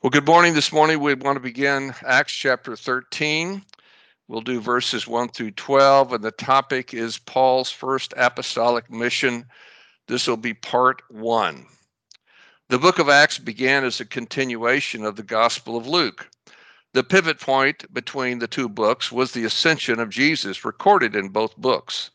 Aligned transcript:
Well, 0.00 0.10
good 0.10 0.26
morning. 0.26 0.54
This 0.54 0.70
morning 0.70 1.00
we 1.00 1.14
want 1.14 1.34
to 1.34 1.40
begin 1.40 1.92
Acts 2.06 2.32
chapter 2.32 2.76
13. 2.76 3.64
We'll 4.28 4.42
do 4.42 4.60
verses 4.60 5.08
1 5.08 5.30
through 5.30 5.50
12, 5.50 6.12
and 6.12 6.22
the 6.22 6.30
topic 6.30 6.94
is 6.94 7.18
Paul's 7.18 7.72
first 7.72 8.14
apostolic 8.16 8.88
mission. 8.92 9.44
This 10.06 10.28
will 10.28 10.36
be 10.36 10.54
part 10.54 11.02
one. 11.10 11.66
The 12.68 12.78
book 12.78 13.00
of 13.00 13.08
Acts 13.08 13.38
began 13.38 13.82
as 13.82 13.98
a 13.98 14.04
continuation 14.04 15.04
of 15.04 15.16
the 15.16 15.24
Gospel 15.24 15.76
of 15.76 15.88
Luke. 15.88 16.30
The 16.92 17.02
pivot 17.02 17.40
point 17.40 17.92
between 17.92 18.38
the 18.38 18.46
two 18.46 18.68
books 18.68 19.10
was 19.10 19.32
the 19.32 19.46
ascension 19.46 19.98
of 19.98 20.10
Jesus, 20.10 20.64
recorded 20.64 21.16
in 21.16 21.30
both 21.30 21.56
books. 21.56 22.12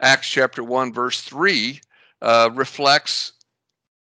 Acts 0.00 0.30
chapter 0.30 0.64
1, 0.64 0.94
verse 0.94 1.20
3 1.20 1.82
uh, 2.22 2.48
reflects 2.54 3.34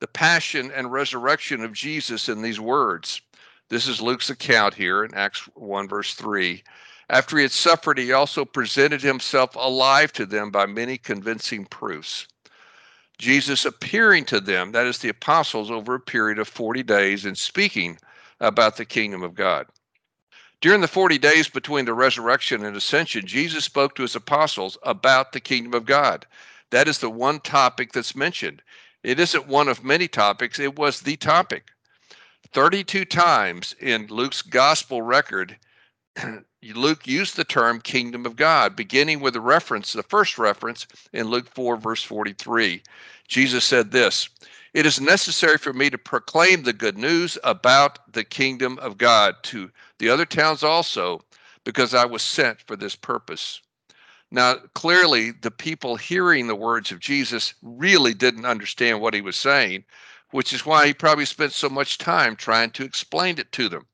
the 0.04 0.08
passion 0.08 0.70
and 0.76 0.92
resurrection 0.92 1.64
of 1.64 1.72
Jesus 1.72 2.28
in 2.28 2.42
these 2.42 2.60
words. 2.60 3.22
This 3.70 3.88
is 3.88 4.02
Luke's 4.02 4.30
account 4.30 4.74
here 4.74 5.06
in 5.06 5.14
Acts 5.14 5.48
1, 5.56 5.88
verse 5.88 6.14
3. 6.16 6.62
After 7.10 7.38
he 7.38 7.44
had 7.44 7.54
suffered, 7.54 7.98
he 7.98 8.12
also 8.12 8.44
presented 8.44 9.02
himself 9.02 9.56
alive 9.56 10.12
to 10.12 10.26
them 10.26 10.52
by 10.52 10.66
many 10.66 10.98
convincing 10.98 11.64
proofs. 11.64 12.28
Jesus 13.18 13.64
appearing 13.64 14.26
to 14.26 14.42
them, 14.42 14.74
that 14.74 14.88
is 14.88 14.98
the 14.98 15.08
apostles, 15.08 15.72
over 15.72 15.96
a 15.96 16.02
period 16.02 16.38
of 16.38 16.50
40 16.50 16.84
days 16.84 17.24
and 17.24 17.38
speaking 17.38 17.98
about 18.42 18.76
the 18.76 18.84
kingdom 18.84 19.24
of 19.24 19.36
God. 19.36 19.68
During 20.60 20.82
the 20.82 20.88
40 20.90 21.18
days 21.18 21.48
between 21.48 21.86
the 21.86 21.94
resurrection 21.94 22.66
and 22.66 22.76
ascension, 22.76 23.26
Jesus 23.26 23.64
spoke 23.64 23.96
to 23.96 24.02
his 24.02 24.18
apostles 24.18 24.78
about 24.84 25.32
the 25.32 25.40
kingdom 25.40 25.74
of 25.74 25.86
God. 25.86 26.26
That 26.72 26.90
is 26.90 26.98
the 26.98 27.10
one 27.10 27.40
topic 27.40 27.94
that's 27.94 28.18
mentioned. 28.18 28.62
It 29.04 29.20
isn't 29.20 29.48
one 29.48 29.68
of 29.68 29.84
many 29.84 30.08
topics, 30.08 30.60
it 30.60 30.78
was 30.78 31.02
the 31.02 31.18
topic. 31.18 31.72
32 32.54 33.06
times 33.06 33.76
in 33.80 34.08
Luke's 34.08 34.42
gospel 34.42 35.02
record, 35.02 35.58
Luke 36.74 37.08
used 37.08 37.36
the 37.36 37.44
term 37.44 37.82
kingdom 37.82 38.26
of 38.26 38.36
God, 38.36 38.76
beginning 38.76 39.20
with 39.20 39.36
a 39.36 39.42
reference, 39.42 39.92
the 39.92 40.04
first 40.04 40.38
reference 40.38 40.88
in 41.12 41.28
Luke 41.28 41.50
4, 41.50 41.78
verse 41.78 42.04
43. 42.04 42.82
Jesus 43.28 43.66
said 43.66 43.92
this 43.92 44.30
It 44.74 44.86
is 44.86 45.02
necessary 45.02 45.58
for 45.58 45.74
me 45.74 45.90
to 45.90 45.98
proclaim 45.98 46.64
the 46.64 46.72
good 46.72 46.98
news 46.98 47.38
about 47.44 48.14
the 48.14 48.24
kingdom 48.24 48.78
of 48.80 48.98
God 48.98 49.36
to 49.44 49.72
the 49.98 50.10
other 50.10 50.26
towns 50.26 50.64
also, 50.64 51.22
because 51.64 51.94
I 51.94 52.06
was 52.06 52.22
sent 52.22 52.62
for 52.62 52.76
this 52.76 52.96
purpose. 52.96 53.62
Now, 54.34 54.56
clearly, 54.74 55.30
the 55.30 55.52
people 55.52 55.96
hearing 55.96 56.48
the 56.48 56.56
words 56.56 56.92
of 56.92 57.00
Jesus 57.00 57.54
really 57.62 58.16
didn't 58.16 58.48
understand 58.48 59.00
what 59.00 59.14
he 59.14 59.22
was 59.22 59.36
saying, 59.36 59.86
which 60.32 60.52
is 60.54 60.66
why 60.66 60.88
he 60.88 60.94
probably 60.96 61.26
spent 61.26 61.54
so 61.54 61.70
much 61.70 62.00
time 62.00 62.36
trying 62.36 62.72
to 62.72 62.84
explain 62.84 63.38
it 63.38 63.52
to 63.52 63.70
them. 63.70 63.86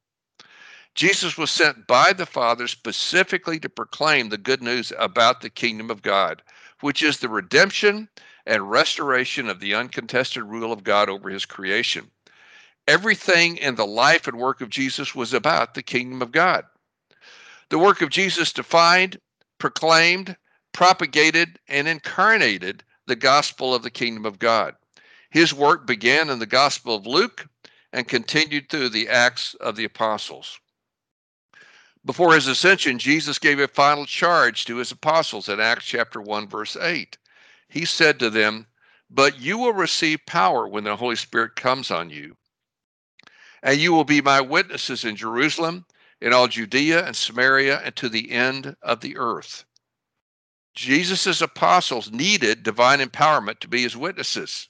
Jesus 0.95 1.37
was 1.37 1.51
sent 1.51 1.87
by 1.87 2.13
the 2.13 2.25
Father 2.25 2.69
specifically 2.69 3.59
to 3.59 3.67
proclaim 3.67 4.29
the 4.29 4.37
good 4.37 4.63
news 4.63 4.93
about 4.97 5.41
the 5.41 5.49
kingdom 5.49 5.91
of 5.91 6.01
God, 6.01 6.41
which 6.79 7.03
is 7.03 7.17
the 7.17 7.27
redemption 7.27 8.07
and 8.45 8.71
restoration 8.71 9.49
of 9.49 9.59
the 9.59 9.75
uncontested 9.75 10.43
rule 10.43 10.71
of 10.71 10.85
God 10.85 11.09
over 11.09 11.29
his 11.29 11.45
creation. 11.45 12.09
Everything 12.87 13.57
in 13.57 13.75
the 13.75 13.85
life 13.85 14.25
and 14.25 14.37
work 14.37 14.61
of 14.61 14.69
Jesus 14.69 15.13
was 15.13 15.33
about 15.33 15.73
the 15.73 15.83
kingdom 15.83 16.21
of 16.21 16.31
God. 16.31 16.63
The 17.67 17.77
work 17.77 18.01
of 18.01 18.09
Jesus 18.09 18.53
defined 18.53 19.19
proclaimed, 19.59 20.35
propagated, 20.73 21.59
and 21.67 21.87
incarnated 21.87 22.83
the 23.05 23.15
gospel 23.15 23.75
of 23.75 23.83
the 23.83 23.91
kingdom 23.91 24.25
of 24.25 24.39
God. 24.39 24.75
His 25.29 25.53
work 25.53 25.85
began 25.85 26.29
in 26.29 26.39
the 26.39 26.45
Gospel 26.45 26.95
of 26.95 27.05
Luke 27.05 27.47
and 27.93 28.07
continued 28.07 28.69
through 28.69 28.89
the 28.89 29.09
Acts 29.09 29.53
of 29.55 29.75
the 29.75 29.83
Apostles. 29.83 30.59
Before 32.05 32.33
his 32.33 32.47
ascension, 32.47 32.97
Jesus 32.97 33.37
gave 33.37 33.59
a 33.59 33.67
final 33.67 34.05
charge 34.05 34.65
to 34.65 34.77
his 34.77 34.91
apostles 34.91 35.49
in 35.49 35.59
Acts 35.59 35.85
chapter 35.85 36.21
1 36.21 36.47
verse 36.47 36.75
8. 36.77 37.17
He 37.67 37.85
said 37.85 38.19
to 38.19 38.29
them, 38.29 38.65
"But 39.09 39.39
you 39.39 39.57
will 39.57 39.73
receive 39.73 40.25
power 40.25 40.67
when 40.67 40.85
the 40.85 40.95
Holy 40.95 41.15
Spirit 41.15 41.55
comes 41.55 41.91
on 41.91 42.09
you, 42.09 42.37
and 43.61 43.79
you 43.79 43.91
will 43.91 44.05
be 44.05 44.21
my 44.21 44.41
witnesses 44.41 45.03
in 45.03 45.15
Jerusalem 45.15 45.85
in 46.21 46.33
all 46.33 46.47
Judea 46.47 47.05
and 47.05 47.15
Samaria 47.15 47.79
and 47.79 47.95
to 47.95 48.09
the 48.09 48.31
end 48.31 48.75
of 48.81 49.01
the 49.01 49.17
earth. 49.17 49.65
Jesus' 50.75 51.41
apostles 51.41 52.11
needed 52.11 52.63
divine 52.63 52.99
empowerment 52.99 53.59
to 53.59 53.67
be 53.67 53.81
his 53.81 53.97
witnesses. 53.97 54.67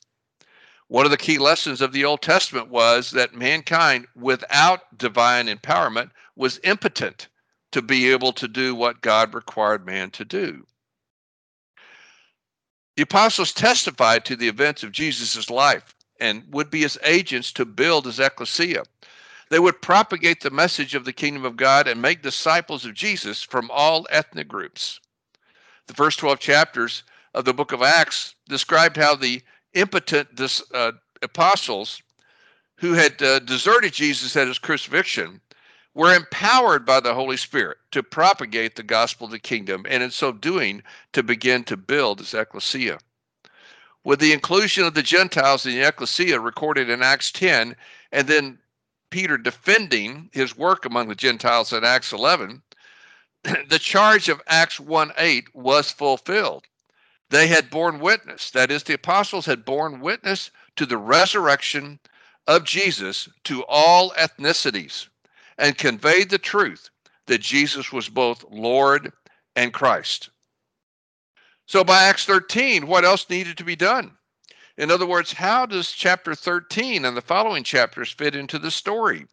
One 0.88 1.06
of 1.06 1.12
the 1.12 1.18
key 1.18 1.38
lessons 1.38 1.82
of 1.82 1.94
the 1.94 2.04
Old 2.04 2.22
Testament 2.22 2.70
was 2.70 3.12
that 3.12 3.36
mankind, 3.36 4.08
without 4.16 4.98
divine 4.98 5.48
empowerment, 5.48 6.10
was 6.36 6.60
impotent 6.64 7.28
to 7.72 7.82
be 7.82 8.12
able 8.12 8.34
to 8.34 8.48
do 8.48 8.74
what 8.74 9.02
God 9.02 9.36
required 9.36 9.86
man 9.86 10.10
to 10.12 10.26
do. 10.26 10.66
The 12.96 13.04
apostles 13.04 13.54
testified 13.54 14.26
to 14.26 14.36
the 14.36 14.48
events 14.48 14.84
of 14.84 14.92
Jesus' 14.92 15.50
life 15.50 15.96
and 16.20 16.44
would 16.50 16.72
be 16.72 16.82
his 16.82 16.98
agents 17.04 17.52
to 17.54 17.66
build 17.66 18.06
his 18.06 18.20
ecclesia. 18.20 18.84
They 19.50 19.60
would 19.60 19.82
propagate 19.82 20.42
the 20.42 20.52
message 20.52 20.94
of 20.94 21.06
the 21.06 21.14
kingdom 21.14 21.44
of 21.44 21.58
God 21.58 21.88
and 21.88 22.02
make 22.02 22.22
disciples 22.22 22.86
of 22.86 22.94
Jesus 22.94 23.42
from 23.42 23.70
all 23.72 24.08
ethnic 24.12 24.48
groups. 24.48 25.00
The 25.88 25.96
first 25.96 26.20
12 26.20 26.40
chapters 26.40 27.04
of 27.34 27.46
the 27.46 27.54
book 27.54 27.72
of 27.72 27.82
Acts 27.82 28.36
described 28.48 28.96
how 28.96 29.16
the 29.16 29.42
impotent 29.74 30.36
dis, 30.36 30.62
uh, 30.74 30.92
apostles 31.24 32.02
who 32.78 32.94
had 32.94 33.22
uh, 33.22 33.40
deserted 33.40 33.94
Jesus 33.94 34.36
at 34.36 34.48
his 34.48 34.60
crucifixion 34.60 35.42
were 35.96 36.14
empowered 36.14 36.86
by 36.86 37.00
the 37.00 37.14
Holy 37.14 37.36
Spirit 37.36 37.78
to 37.92 38.04
propagate 38.04 38.76
the 38.76 38.84
gospel 38.84 39.26
of 39.26 39.32
the 39.32 39.40
kingdom, 39.40 39.86
and 39.90 40.04
in 40.04 40.12
so 40.12 40.32
doing, 40.32 40.84
to 41.14 41.24
begin 41.24 41.64
to 41.64 41.76
build 41.76 42.20
his 42.20 42.34
ecclesia. 42.34 43.00
With 44.04 44.20
the 44.20 44.32
inclusion 44.32 44.86
of 44.86 44.94
the 44.94 45.04
Gentiles 45.04 45.66
in 45.66 45.74
the 45.74 45.88
ecclesia 45.88 46.40
recorded 46.40 46.90
in 46.90 47.02
Acts 47.02 47.32
10, 47.32 47.76
and 48.12 48.28
then 48.28 48.60
Peter 49.10 49.38
defending 49.38 50.30
his 50.34 50.58
work 50.58 50.86
among 50.86 51.08
the 51.08 51.16
Gentiles 51.16 51.74
in 51.74 51.84
Acts 51.84 52.12
11, 52.12 52.62
the 53.44 53.80
charge 53.80 54.30
of 54.30 54.42
Acts 54.48 54.80
1 54.80 55.14
8 55.18 55.56
was 55.56 55.92
fulfilled. 55.92 56.66
They 57.30 57.48
had 57.48 57.70
borne 57.70 58.00
witness, 58.00 58.50
that 58.52 58.72
is, 58.72 58.84
the 58.84 58.96
apostles 58.96 59.46
had 59.46 59.66
borne 59.66 60.00
witness 60.00 60.52
to 60.76 60.86
the 60.86 60.98
resurrection 60.98 62.00
of 62.48 62.64
Jesus 62.64 63.30
to 63.44 63.64
all 63.66 64.12
ethnicities 64.12 65.08
and 65.58 65.78
conveyed 65.78 66.30
the 66.30 66.40
truth 66.40 66.90
that 67.28 67.42
Jesus 67.42 67.92
was 67.92 68.10
both 68.10 68.44
Lord 68.50 69.14
and 69.56 69.74
Christ. 69.74 70.30
So 71.68 71.84
by 71.84 72.04
Acts 72.04 72.26
13, 72.26 72.88
what 72.88 73.06
else 73.06 73.30
needed 73.30 73.58
to 73.58 73.64
be 73.64 73.76
done? 73.76 74.18
In 74.80 74.92
other 74.92 75.06
words, 75.06 75.34
how 75.34 75.66
does 75.66 75.92
chapter 75.92 76.34
13 76.34 77.04
and 77.04 77.18
the 77.18 77.22
following 77.22 77.66
chapters 77.66 78.14
fit 78.14 78.34
into 78.34 78.58
the 78.58 78.72
story? 78.72 79.28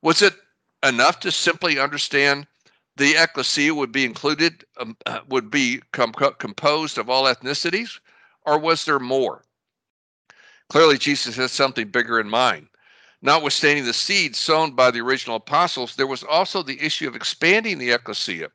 Was 0.00 0.22
it 0.22 0.34
enough 0.82 1.20
to 1.20 1.30
simply 1.30 1.78
understand 1.78 2.46
the 2.96 3.22
ecclesia 3.22 3.74
would 3.74 3.92
be 3.92 4.06
included, 4.06 4.64
um, 4.78 4.96
uh, 5.04 5.20
would 5.28 5.50
be 5.50 5.82
com- 5.92 6.14
composed 6.14 6.96
of 6.96 7.10
all 7.10 7.24
ethnicities, 7.24 8.00
or 8.46 8.58
was 8.58 8.86
there 8.86 8.98
more? 8.98 9.44
Clearly, 10.70 10.96
Jesus 10.96 11.36
had 11.36 11.50
something 11.50 11.88
bigger 11.88 12.18
in 12.18 12.30
mind. 12.30 12.66
Notwithstanding 13.20 13.84
the 13.84 13.92
seed 13.92 14.34
sown 14.34 14.70
by 14.70 14.90
the 14.90 15.00
original 15.00 15.36
apostles, 15.36 15.94
there 15.94 16.06
was 16.06 16.24
also 16.24 16.62
the 16.62 16.80
issue 16.80 17.06
of 17.06 17.14
expanding 17.14 17.76
the 17.76 17.90
ecclesia. 17.90 18.50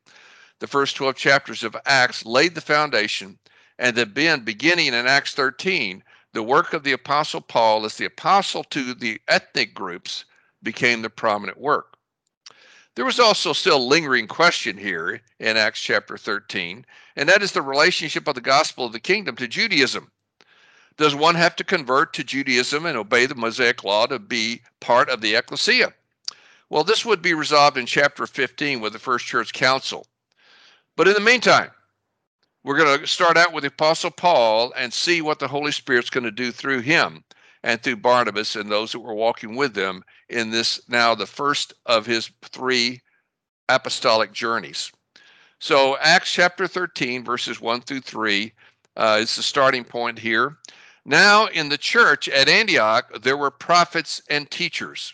The 0.58 0.68
first 0.68 0.96
12 0.96 1.18
chapters 1.18 1.64
of 1.64 1.78
Acts 1.86 2.26
laid 2.26 2.56
the 2.56 2.62
foundation, 2.62 3.38
and 3.78 3.96
then 3.96 4.40
beginning 4.40 4.88
in 4.88 4.96
Acts 5.06 5.36
13, 5.36 6.04
the 6.36 6.44
work 6.44 6.74
of 6.74 6.84
the 6.84 6.92
Apostle 6.92 7.40
Paul 7.40 7.86
as 7.86 7.96
the 7.96 8.06
apostle 8.06 8.66
to 8.66 8.94
the 8.94 9.22
ethnic 9.30 9.74
groups 9.74 10.26
became 10.62 11.02
the 11.02 11.10
prominent 11.10 11.58
work. 11.58 11.96
There 12.96 13.06
was 13.06 13.22
also 13.22 13.54
still 13.54 13.78
a 13.78 13.80
lingering 13.80 14.28
question 14.28 14.78
here 14.78 15.22
in 15.40 15.58
Acts 15.58 15.80
chapter 15.80 16.18
13, 16.18 16.86
and 17.16 17.30
that 17.30 17.42
is 17.42 17.54
the 17.54 17.62
relationship 17.62 18.28
of 18.28 18.36
the 18.36 18.42
gospel 18.42 18.86
of 18.86 18.92
the 18.92 19.00
kingdom 19.00 19.38
to 19.38 19.48
Judaism. 19.48 20.12
Does 20.98 21.16
one 21.16 21.36
have 21.36 21.56
to 21.56 21.64
convert 21.64 22.14
to 22.14 22.24
Judaism 22.24 22.86
and 22.86 22.98
obey 22.98 23.26
the 23.26 23.36
Mosaic 23.36 23.86
law 23.86 24.06
to 24.06 24.20
be 24.20 24.62
part 24.82 25.10
of 25.10 25.22
the 25.22 25.36
ecclesia? 25.36 25.94
Well, 26.70 26.84
this 26.84 27.06
would 27.06 27.22
be 27.22 27.34
resolved 27.34 27.78
in 27.78 27.86
chapter 27.86 28.28
15 28.28 28.82
with 28.82 28.92
the 28.92 29.00
First 29.00 29.26
Church 29.26 29.54
Council. 29.54 30.06
But 30.98 31.08
in 31.08 31.14
the 31.14 31.20
meantime, 31.20 31.72
we're 32.66 32.78
going 32.78 33.00
to 33.00 33.06
start 33.06 33.38
out 33.38 33.54
with 33.54 33.62
the 33.62 33.68
Apostle 33.68 34.10
Paul 34.10 34.74
and 34.76 34.92
see 34.92 35.22
what 35.22 35.38
the 35.38 35.48
Holy 35.48 35.72
Spirit's 35.72 36.10
going 36.10 36.24
to 36.24 36.32
do 36.32 36.52
through 36.52 36.80
him 36.80 37.24
and 37.64 37.82
through 37.82 37.98
Barnabas 37.98 38.56
and 38.56 38.72
those 38.72 38.92
that 38.92 39.02
were 39.02 39.14
walking 39.14 39.56
with 39.56 39.76
them 39.76 40.04
in 40.30 40.50
this 40.50 40.82
now 40.90 41.14
the 41.14 41.28
first 41.28 41.74
of 41.86 42.08
his 42.08 42.32
three 42.42 43.02
apostolic 43.70 44.34
journeys. 44.34 44.92
So, 45.60 45.96
Acts 45.98 46.32
chapter 46.32 46.68
13, 46.68 47.24
verses 47.24 47.62
1 47.62 47.82
through 47.82 48.02
3 48.02 48.52
uh, 48.98 49.20
is 49.22 49.36
the 49.36 49.44
starting 49.44 49.84
point 49.84 50.18
here. 50.18 50.58
Now, 51.06 51.46
in 51.46 51.70
the 51.70 51.78
church 51.78 52.28
at 52.30 52.50
Antioch, 52.50 53.22
there 53.22 53.38
were 53.38 53.52
prophets 53.52 54.24
and 54.28 54.50
teachers. 54.50 55.14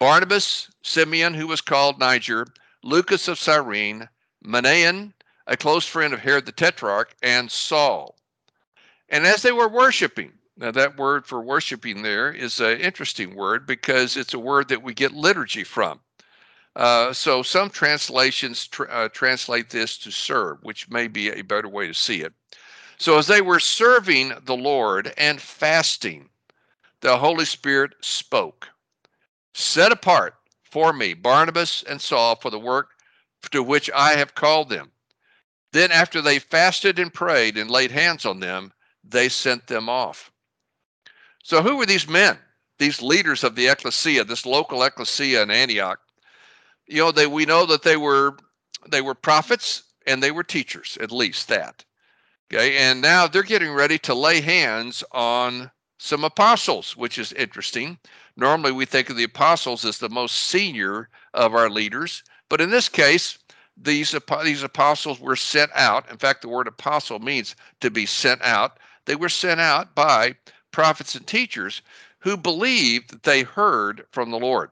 Barnabas, 0.00 0.68
Simeon, 0.82 1.32
who 1.32 1.46
was 1.46 1.60
called 1.60 2.00
Niger, 2.00 2.44
Lucius 2.82 3.28
of 3.28 3.38
Cyrene, 3.38 4.08
Manaen, 4.44 5.12
a 5.46 5.56
close 5.56 5.86
friend 5.86 6.12
of 6.12 6.20
Herod 6.20 6.46
the 6.46 6.52
Tetrarch, 6.52 7.14
and 7.22 7.50
Saul. 7.50 8.16
And 9.08 9.26
as 9.26 9.42
they 9.42 9.52
were 9.52 9.68
worshiping, 9.68 10.32
now 10.56 10.70
that 10.72 10.96
word 10.96 11.26
for 11.26 11.40
worshiping 11.40 12.02
there 12.02 12.32
is 12.32 12.60
an 12.60 12.80
interesting 12.80 13.34
word 13.34 13.66
because 13.66 14.16
it's 14.16 14.34
a 14.34 14.38
word 14.38 14.68
that 14.68 14.82
we 14.82 14.94
get 14.94 15.12
liturgy 15.12 15.64
from. 15.64 16.00
Uh, 16.74 17.12
so 17.12 17.42
some 17.42 17.70
translations 17.70 18.66
tr- 18.66 18.90
uh, 18.90 19.08
translate 19.08 19.70
this 19.70 19.96
to 19.98 20.10
serve, 20.10 20.58
which 20.62 20.90
may 20.90 21.08
be 21.08 21.30
a 21.30 21.42
better 21.42 21.68
way 21.68 21.86
to 21.86 21.94
see 21.94 22.22
it. 22.22 22.32
So 22.98 23.18
as 23.18 23.26
they 23.26 23.40
were 23.40 23.60
serving 23.60 24.32
the 24.44 24.56
Lord 24.56 25.12
and 25.16 25.40
fasting, 25.40 26.28
the 27.00 27.16
Holy 27.16 27.44
Spirit 27.44 27.92
spoke. 28.00 28.68
Set 29.54 29.92
apart 29.92 30.34
for 30.64 30.92
me 30.92 31.14
Barnabas 31.14 31.82
and 31.84 32.00
Saul 32.00 32.36
for 32.36 32.50
the 32.50 32.58
work 32.58 32.90
to 33.50 33.62
which 33.62 33.90
I 33.94 34.14
have 34.14 34.34
called 34.34 34.68
them. 34.68 34.90
Then, 35.76 35.92
after 35.92 36.22
they 36.22 36.38
fasted 36.38 36.98
and 36.98 37.12
prayed 37.12 37.58
and 37.58 37.70
laid 37.70 37.90
hands 37.90 38.24
on 38.24 38.40
them, 38.40 38.72
they 39.04 39.28
sent 39.28 39.66
them 39.66 39.90
off. 39.90 40.32
So, 41.44 41.60
who 41.60 41.76
were 41.76 41.84
these 41.84 42.08
men, 42.08 42.38
these 42.78 43.02
leaders 43.02 43.44
of 43.44 43.56
the 43.56 43.68
ecclesia, 43.68 44.24
this 44.24 44.46
local 44.46 44.82
ecclesia 44.82 45.42
in 45.42 45.50
Antioch? 45.50 46.00
You 46.86 47.02
know, 47.02 47.12
they 47.12 47.26
we 47.26 47.44
know 47.44 47.66
that 47.66 47.82
they 47.82 47.98
were 47.98 48.38
they 48.90 49.02
were 49.02 49.14
prophets 49.14 49.82
and 50.06 50.22
they 50.22 50.30
were 50.30 50.42
teachers, 50.42 50.96
at 50.98 51.12
least 51.12 51.48
that. 51.48 51.84
Okay, 52.50 52.78
and 52.78 53.02
now 53.02 53.26
they're 53.26 53.42
getting 53.42 53.74
ready 53.74 53.98
to 53.98 54.14
lay 54.14 54.40
hands 54.40 55.04
on 55.12 55.70
some 55.98 56.24
apostles, 56.24 56.96
which 56.96 57.18
is 57.18 57.34
interesting. 57.34 57.98
Normally, 58.34 58.72
we 58.72 58.86
think 58.86 59.10
of 59.10 59.16
the 59.18 59.24
apostles 59.24 59.84
as 59.84 59.98
the 59.98 60.08
most 60.08 60.36
senior 60.36 61.10
of 61.34 61.54
our 61.54 61.68
leaders, 61.68 62.22
but 62.48 62.62
in 62.62 62.70
this 62.70 62.88
case, 62.88 63.36
these 63.76 64.14
these 64.42 64.62
apostles 64.62 65.20
were 65.20 65.36
sent 65.36 65.70
out. 65.74 66.10
In 66.10 66.16
fact, 66.16 66.42
the 66.42 66.48
word 66.48 66.66
apostle 66.66 67.18
means 67.18 67.56
to 67.80 67.90
be 67.90 68.06
sent 68.06 68.42
out. 68.42 68.78
They 69.04 69.16
were 69.16 69.28
sent 69.28 69.60
out 69.60 69.94
by 69.94 70.36
prophets 70.72 71.14
and 71.14 71.26
teachers 71.26 71.82
who 72.20 72.36
believed 72.36 73.10
that 73.10 73.22
they 73.22 73.42
heard 73.42 74.06
from 74.10 74.30
the 74.30 74.38
Lord. 74.38 74.70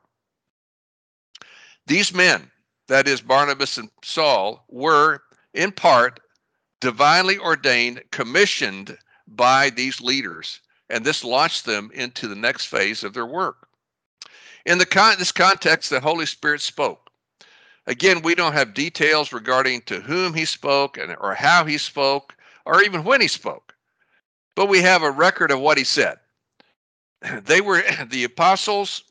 These 1.87 2.15
men, 2.15 2.51
that 2.89 3.06
is 3.06 3.21
Barnabas 3.21 3.79
and 3.79 3.91
Saul, 4.03 4.65
were 4.69 5.23
in 5.53 5.71
part 5.71 6.21
divinely 6.81 7.39
ordained, 7.39 8.03
commissioned 8.11 8.99
by 9.27 9.71
these 9.71 10.01
leaders, 10.01 10.61
and 10.91 11.05
this 11.05 11.25
launched 11.25 11.65
them 11.65 11.91
into 11.95 12.29
the 12.29 12.35
next 12.35 12.67
phase 12.67 13.05
of 13.05 13.15
their 13.15 13.27
work. 13.27 13.69
In 14.67 14.79
the 14.79 14.87
con- 14.87 15.17
this 15.19 15.33
context, 15.33 15.91
the 15.91 16.01
Holy 16.01 16.27
Spirit 16.27 16.61
spoke. 16.61 17.04
Again, 17.86 18.22
we 18.22 18.34
don't 18.34 18.54
have 18.54 18.75
details 18.75 19.32
regarding 19.32 19.82
to 19.82 20.00
whom 20.00 20.34
he 20.34 20.44
spoke 20.44 20.96
and 20.96 21.14
or 21.20 21.34
how 21.34 21.64
he 21.64 21.76
spoke 21.76 22.34
or 22.64 22.82
even 22.82 23.04
when 23.04 23.20
he 23.20 23.28
spoke. 23.28 23.75
But 24.54 24.69
we 24.69 24.81
have 24.81 25.02
a 25.02 25.10
record 25.10 25.50
of 25.50 25.60
what 25.60 25.78
he 25.78 25.84
said. 25.84 26.19
They 27.44 27.60
were 27.60 27.82
the 28.10 28.25
apostles, 28.25 29.04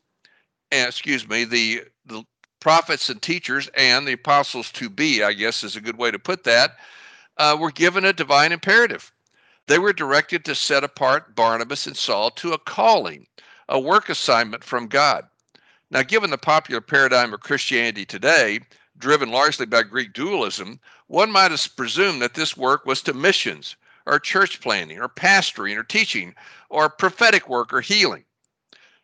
excuse 0.72 1.28
me, 1.28 1.46
the 1.46 1.84
the 2.06 2.24
prophets 2.60 3.10
and 3.10 3.22
teachers 3.22 3.70
and 3.76 4.08
the 4.08 4.14
apostles 4.14 4.72
to 4.72 4.90
be, 4.90 5.22
I 5.22 5.34
guess 5.34 5.64
is 5.64 5.76
a 5.76 5.82
good 5.82 5.98
way 5.98 6.12
to 6.12 6.20
put 6.20 6.46
that, 6.46 6.78
uh, 7.38 7.58
were 7.60 7.72
given 7.72 8.06
a 8.06 8.14
divine 8.14 8.54
imperative. 8.54 9.12
They 9.68 9.80
were 9.80 9.94
directed 9.94 10.46
to 10.46 10.56
set 10.56 10.84
apart 10.84 11.36
Barnabas 11.36 11.88
and 11.88 11.98
Saul 11.98 12.32
to 12.32 12.54
a 12.54 12.58
calling, 12.58 13.28
a 13.68 13.80
work 13.80 14.10
assignment 14.10 14.64
from 14.64 14.88
God. 14.88 15.28
Now, 15.94 16.02
given 16.02 16.32
the 16.32 16.40
popular 16.40 16.82
paradigm 16.82 17.36
of 17.36 17.42
Christianity 17.42 18.04
today, 18.04 18.62
driven 18.98 19.30
largely 19.30 19.68
by 19.68 19.84
Greek 19.84 20.12
dualism, 20.12 20.80
one 21.06 21.32
might 21.32 21.52
have 21.52 21.76
presumed 21.76 22.20
that 22.24 22.34
this 22.34 22.58
work 22.58 22.88
was 22.88 23.04
to 23.04 23.14
missions, 23.14 23.76
or 24.08 24.18
church 24.18 24.60
planning, 24.60 24.98
or 24.98 25.08
pastoring, 25.08 25.78
or 25.78 25.84
teaching, 25.84 26.34
or 26.70 26.90
prophetic 26.90 27.48
work, 27.48 27.72
or 27.72 27.82
healing. 27.82 28.26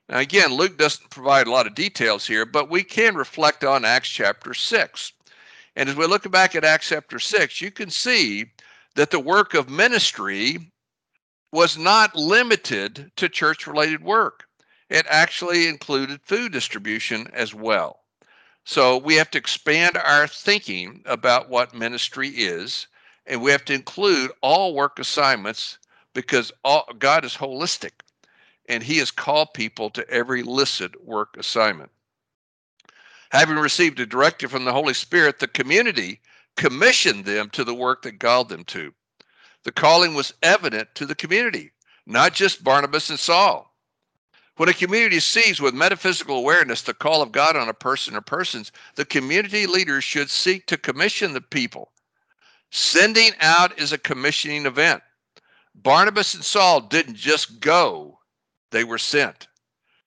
Now, 0.09 0.17
again, 0.17 0.51
Luke 0.51 0.79
doesn't 0.79 1.11
provide 1.11 1.45
a 1.45 1.51
lot 1.51 1.67
of 1.67 1.75
details 1.75 2.25
here, 2.25 2.43
but 2.43 2.71
we 2.71 2.83
can 2.83 3.13
reflect 3.13 3.63
on 3.63 3.85
Acts 3.85 4.09
chapter 4.09 4.55
6. 4.55 5.13
And 5.75 5.89
as 5.89 5.95
we 5.95 6.07
look 6.07 6.29
back 6.31 6.55
at 6.55 6.65
Acts 6.65 6.89
chapter 6.89 7.19
6, 7.19 7.61
you 7.61 7.69
can 7.69 7.91
see 7.91 8.45
that 8.95 9.11
the 9.11 9.19
work 9.19 9.53
of 9.53 9.69
ministry 9.69 10.71
was 11.51 11.77
not 11.77 12.15
limited 12.15 13.11
to 13.17 13.29
church 13.29 13.67
related 13.67 14.03
work 14.03 14.48
it 14.89 15.05
actually 15.09 15.67
included 15.67 16.21
food 16.23 16.51
distribution 16.51 17.27
as 17.33 17.53
well. 17.53 17.99
So 18.65 18.97
we 18.97 19.15
have 19.15 19.31
to 19.31 19.37
expand 19.37 19.97
our 19.97 20.27
thinking 20.27 21.01
about 21.05 21.49
what 21.49 21.73
ministry 21.73 22.29
is, 22.29 22.87
and 23.25 23.41
we 23.41 23.51
have 23.51 23.65
to 23.65 23.73
include 23.73 24.31
all 24.41 24.73
work 24.73 24.99
assignments 24.99 25.77
because 26.13 26.51
all, 26.63 26.87
God 26.97 27.23
is 27.25 27.35
holistic 27.35 27.91
and 28.67 28.83
He 28.83 28.97
has 28.97 29.11
called 29.11 29.53
people 29.53 29.89
to 29.91 30.07
every 30.09 30.43
listed 30.43 30.95
work 31.03 31.35
assignment. 31.37 31.91
Having 33.31 33.57
received 33.57 33.99
a 33.99 34.05
directive 34.05 34.51
from 34.51 34.65
the 34.65 34.73
Holy 34.73 34.93
Spirit, 34.93 35.39
the 35.39 35.47
community 35.47 36.21
commissioned 36.55 37.25
them 37.25 37.49
to 37.51 37.63
the 37.63 37.73
work 37.73 38.01
that 38.03 38.19
called 38.19 38.49
them 38.49 38.63
to. 38.65 38.93
The 39.63 39.71
calling 39.71 40.15
was 40.15 40.33
evident 40.41 40.93
to 40.95 41.05
the 41.05 41.15
community, 41.15 41.71
not 42.05 42.33
just 42.33 42.63
Barnabas 42.63 43.09
and 43.09 43.19
Saul. 43.19 43.68
When 44.59 44.67
a 44.67 44.73
community 44.73 45.21
sees 45.21 45.61
with 45.61 45.73
metaphysical 45.73 46.35
awareness 46.35 46.81
the 46.81 46.93
call 46.93 47.21
of 47.21 47.31
God 47.31 47.55
on 47.55 47.69
a 47.69 47.73
person 47.73 48.13
or 48.13 48.19
persons, 48.19 48.73
the 48.95 49.05
community 49.05 49.65
leaders 49.65 50.03
should 50.03 50.29
seek 50.29 50.65
to 50.65 50.75
commission 50.75 51.31
the 51.31 51.39
people. 51.39 51.93
Sending 52.69 53.31
out 53.39 53.79
is 53.79 53.93
a 53.93 53.97
commissioning 53.97 54.65
event. 54.65 55.01
Barnabas 55.75 56.33
and 56.33 56.43
Saul 56.43 56.81
didn't 56.81 57.15
just 57.15 57.61
go, 57.61 58.19
they 58.71 58.83
were 58.83 58.97
sent. 58.97 59.47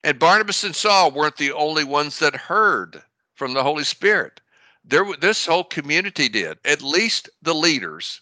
And 0.03 0.19
Barnabas 0.19 0.63
and 0.63 0.75
Saul 0.75 1.09
weren't 1.09 1.37
the 1.37 1.53
only 1.53 1.83
ones 1.83 2.19
that 2.19 2.35
heard 2.35 3.01
from 3.33 3.55
the 3.55 3.63
Holy 3.63 3.83
Spirit. 3.83 4.39
There, 4.85 5.03
this 5.19 5.47
whole 5.47 5.63
community 5.63 6.29
did, 6.29 6.59
at 6.63 6.83
least 6.83 7.27
the 7.41 7.55
leaders. 7.55 8.21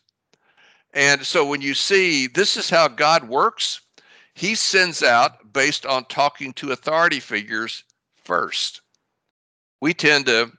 And 0.94 1.26
so 1.26 1.46
when 1.46 1.60
you 1.60 1.74
see 1.74 2.28
this 2.28 2.56
is 2.56 2.70
how 2.70 2.88
God 2.88 3.28
works, 3.28 3.82
he 4.34 4.56
sends 4.56 5.04
out 5.04 5.41
based 5.54 5.86
on 5.86 6.06
talking 6.06 6.54
to 6.54 6.72
authority 6.72 7.20
figures 7.20 7.84
first. 8.16 8.82
We 9.82 9.94
tend 9.94 10.28
to 10.28 10.52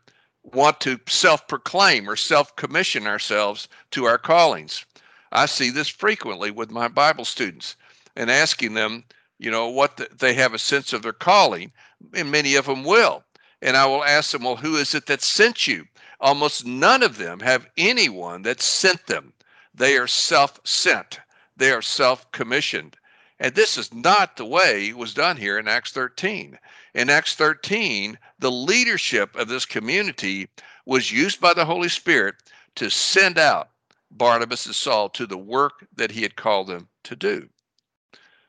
want 0.43 0.81
to 0.81 0.99
self 1.09 1.47
proclaim 1.47 2.09
or 2.09 2.17
self 2.17 2.55
commission 2.57 3.07
ourselves 3.07 3.69
to 3.93 4.05
our 4.05 4.19
callings. 4.19 4.85
I 5.31 5.47
see 5.47 5.71
this 5.71 5.89
frequently 5.89 6.51
with 6.51 6.71
my 6.71 6.89
Bible 6.89 7.25
students 7.25 7.77
and 8.17 8.31
asking 8.31 8.75
them, 8.75 9.05
you 9.39 9.51
know, 9.51 9.69
what 9.69 9.97
the, 9.97 10.09
they 10.17 10.35
have 10.35 10.53
a 10.53 10.59
sense 10.59 10.93
of 10.93 11.03
their 11.03 11.13
calling, 11.13 11.73
and 12.15 12.31
many 12.31 12.55
of 12.57 12.67
them 12.67 12.85
will. 12.85 13.25
And 13.63 13.77
I 13.77 13.87
will 13.87 14.05
ask 14.05 14.33
them, 14.33 14.45
well, 14.45 14.57
who 14.57 14.77
is 14.77 14.95
it 14.95 15.07
that 15.07 15.23
sent 15.23 15.67
you? 15.67 15.87
Almost 16.21 16.67
none 16.67 17.03
of 17.03 17.17
them 17.17 17.41
have 17.41 17.69
anyone 17.77 18.43
that 18.43 18.61
sent 18.61 19.07
them. 19.07 19.33
They 19.75 19.97
are 19.97 20.07
self 20.07 20.61
sent, 20.65 21.21
they 21.57 21.71
are 21.71 21.83
self 21.83 22.31
commissioned. 22.33 22.97
And 23.43 23.57
this 23.57 23.77
is 23.77 23.93
not 23.93 24.37
the 24.37 24.45
way 24.45 24.91
it 24.91 24.97
was 24.97 25.15
done 25.15 25.37
here 25.37 25.59
in 25.59 25.67
Acts 25.67 25.91
13. 25.91 26.57
In 26.95 27.11
Acts 27.11 27.35
13, 27.35 28.17
the 28.39 28.53
leadership 28.53 29.35
of 29.35 29.49
this 29.49 29.67
community 29.67 30.49
was 30.87 31.11
used 31.11 31.41
by 31.41 31.53
the 31.53 31.65
Holy 31.65 31.89
Spirit 31.89 32.37
to 32.77 32.89
send 32.89 33.39
out 33.39 33.71
Barnabas 34.13 34.67
and 34.67 34.75
Saul 34.77 35.09
to 35.09 35.27
the 35.27 35.37
work 35.37 35.85
that 35.97 36.13
he 36.13 36.23
had 36.23 36.37
called 36.37 36.69
them 36.69 36.87
to 37.03 37.17
do. 37.17 37.49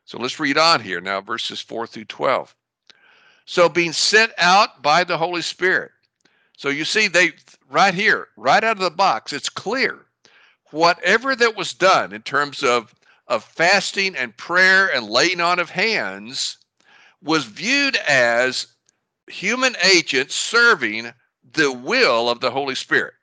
So 0.05 0.19
let's 0.19 0.39
read 0.39 0.59
on 0.59 0.79
here 0.79 1.01
now, 1.01 1.21
verses 1.21 1.59
4 1.59 1.87
through 1.87 2.05
12. 2.05 2.55
So 3.45 3.67
being 3.67 3.93
sent 3.93 4.31
out 4.37 4.83
by 4.83 5.03
the 5.03 5.17
Holy 5.17 5.41
Spirit. 5.41 5.89
So 6.55 6.69
you 6.69 6.85
see, 6.85 7.07
they 7.07 7.31
right 7.67 7.95
here, 7.95 8.27
right 8.37 8.63
out 8.63 8.77
of 8.77 8.83
the 8.83 8.91
box, 8.91 9.33
it's 9.33 9.49
clear. 9.49 10.05
Whatever 10.69 11.35
that 11.35 11.57
was 11.57 11.73
done 11.73 12.13
in 12.13 12.21
terms 12.21 12.61
of 12.61 12.93
of 13.27 13.43
fasting 13.43 14.15
and 14.15 14.35
prayer 14.37 14.93
and 14.93 15.07
laying 15.09 15.39
on 15.39 15.59
of 15.59 15.69
hands 15.69 16.57
was 17.21 17.45
viewed 17.45 17.95
as 17.97 18.67
human 19.27 19.75
agents 19.83 20.35
serving 20.35 21.13
the 21.53 21.71
will 21.71 22.29
of 22.29 22.41
the 22.41 22.51
Holy 22.51 22.75
Spirit. 22.75 23.13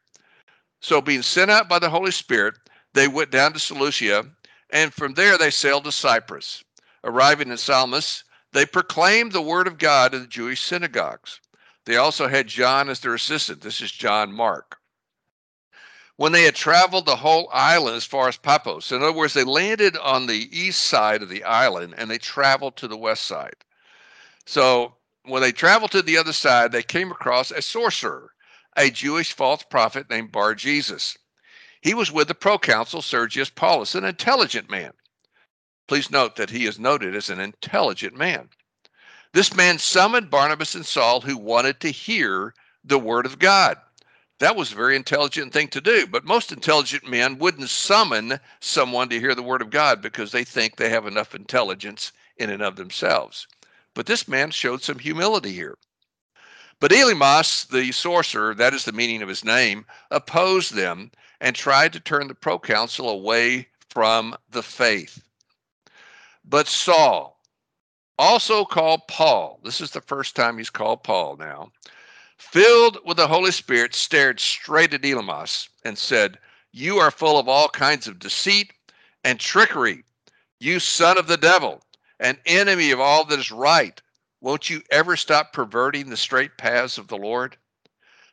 So, 0.80 1.00
being 1.00 1.22
sent 1.22 1.50
out 1.50 1.68
by 1.68 1.78
the 1.78 1.90
Holy 1.90 2.10
Spirit, 2.10 2.54
they 2.94 3.06
went 3.06 3.30
down 3.30 3.52
to 3.52 3.58
Seleucia, 3.58 4.24
and 4.70 4.94
from 4.94 5.14
there 5.14 5.36
they 5.36 5.50
sailed 5.50 5.84
to 5.84 5.92
Cyprus. 5.92 6.64
Arriving 7.04 7.50
in 7.50 7.58
Salamis, 7.58 8.24
they 8.52 8.64
proclaimed 8.64 9.32
the 9.32 9.42
word 9.42 9.66
of 9.66 9.78
God 9.78 10.14
in 10.14 10.22
the 10.22 10.26
Jewish 10.26 10.62
synagogues. 10.62 11.40
They 11.84 11.96
also 11.96 12.28
had 12.28 12.46
John 12.46 12.88
as 12.88 13.00
their 13.00 13.14
assistant. 13.14 13.60
This 13.60 13.80
is 13.80 13.92
John 13.92 14.32
Mark 14.32 14.79
when 16.20 16.32
they 16.32 16.42
had 16.42 16.54
traveled 16.54 17.06
the 17.06 17.16
whole 17.16 17.48
island 17.50 17.96
as 17.96 18.04
far 18.04 18.28
as 18.28 18.36
Paphos. 18.36 18.92
In 18.92 19.02
other 19.02 19.10
words, 19.10 19.32
they 19.32 19.42
landed 19.42 19.96
on 19.96 20.26
the 20.26 20.50
east 20.54 20.84
side 20.84 21.22
of 21.22 21.30
the 21.30 21.42
island 21.44 21.94
and 21.96 22.10
they 22.10 22.18
traveled 22.18 22.76
to 22.76 22.86
the 22.86 22.96
west 22.98 23.24
side. 23.24 23.56
So 24.44 24.96
when 25.24 25.40
they 25.40 25.50
traveled 25.50 25.92
to 25.92 26.02
the 26.02 26.18
other 26.18 26.34
side, 26.34 26.72
they 26.72 26.82
came 26.82 27.10
across 27.10 27.50
a 27.50 27.62
sorcerer, 27.62 28.34
a 28.76 28.90
Jewish 28.90 29.32
false 29.32 29.62
prophet 29.62 30.10
named 30.10 30.30
Bar 30.30 30.56
Jesus. 30.56 31.16
He 31.80 31.94
was 31.94 32.12
with 32.12 32.28
the 32.28 32.34
proconsul 32.34 33.00
Sergius 33.00 33.48
Paulus, 33.48 33.94
an 33.94 34.04
intelligent 34.04 34.68
man. 34.68 34.92
Please 35.88 36.10
note 36.10 36.36
that 36.36 36.50
he 36.50 36.66
is 36.66 36.78
noted 36.78 37.16
as 37.16 37.30
an 37.30 37.40
intelligent 37.40 38.14
man. 38.14 38.50
This 39.32 39.56
man 39.56 39.78
summoned 39.78 40.28
Barnabas 40.28 40.74
and 40.74 40.84
Saul, 40.84 41.22
who 41.22 41.38
wanted 41.38 41.80
to 41.80 41.88
hear 41.88 42.52
the 42.84 42.98
word 42.98 43.24
of 43.24 43.38
God. 43.38 43.78
That 44.40 44.56
was 44.56 44.72
a 44.72 44.74
very 44.74 44.96
intelligent 44.96 45.52
thing 45.52 45.68
to 45.68 45.82
do, 45.82 46.06
but 46.06 46.24
most 46.24 46.50
intelligent 46.50 47.06
men 47.06 47.36
wouldn't 47.38 47.68
summon 47.68 48.40
someone 48.58 49.10
to 49.10 49.20
hear 49.20 49.34
the 49.34 49.42
word 49.42 49.60
of 49.60 49.68
God 49.68 50.00
because 50.00 50.32
they 50.32 50.44
think 50.44 50.76
they 50.76 50.88
have 50.88 51.06
enough 51.06 51.34
intelligence 51.34 52.10
in 52.38 52.48
and 52.48 52.62
of 52.62 52.76
themselves. 52.76 53.46
But 53.92 54.06
this 54.06 54.26
man 54.26 54.50
showed 54.50 54.82
some 54.82 54.98
humility 54.98 55.52
here. 55.52 55.76
But 56.80 56.90
Elymas, 56.90 57.68
the 57.68 57.92
sorcerer, 57.92 58.54
that 58.54 58.72
is 58.72 58.86
the 58.86 58.92
meaning 58.92 59.20
of 59.20 59.28
his 59.28 59.44
name, 59.44 59.84
opposed 60.10 60.72
them 60.72 61.10
and 61.42 61.54
tried 61.54 61.92
to 61.92 62.00
turn 62.00 62.26
the 62.26 62.34
proconsul 62.34 63.10
away 63.10 63.68
from 63.90 64.34
the 64.50 64.62
faith. 64.62 65.22
But 66.46 66.66
Saul, 66.66 67.38
also 68.18 68.64
called 68.64 69.06
Paul, 69.06 69.60
this 69.64 69.82
is 69.82 69.90
the 69.90 70.00
first 70.00 70.34
time 70.34 70.56
he's 70.56 70.70
called 70.70 71.02
Paul 71.02 71.36
now, 71.36 71.72
filled 72.40 72.98
with 73.04 73.18
the 73.18 73.28
Holy 73.28 73.52
Spirit, 73.52 73.94
stared 73.94 74.40
straight 74.40 74.94
at 74.94 75.02
Elymas 75.02 75.68
and 75.84 75.96
said, 75.96 76.38
You 76.72 76.98
are 76.98 77.10
full 77.10 77.38
of 77.38 77.48
all 77.48 77.68
kinds 77.68 78.08
of 78.08 78.18
deceit 78.18 78.72
and 79.22 79.38
trickery, 79.38 80.04
you 80.58 80.80
son 80.80 81.18
of 81.18 81.26
the 81.26 81.36
devil, 81.36 81.82
an 82.18 82.38
enemy 82.46 82.90
of 82.90 83.00
all 83.00 83.24
that 83.26 83.38
is 83.38 83.50
right. 83.50 84.00
Won't 84.40 84.70
you 84.70 84.82
ever 84.90 85.16
stop 85.16 85.52
perverting 85.52 86.08
the 86.08 86.16
straight 86.16 86.56
paths 86.56 86.96
of 86.96 87.08
the 87.08 87.18
Lord? 87.18 87.56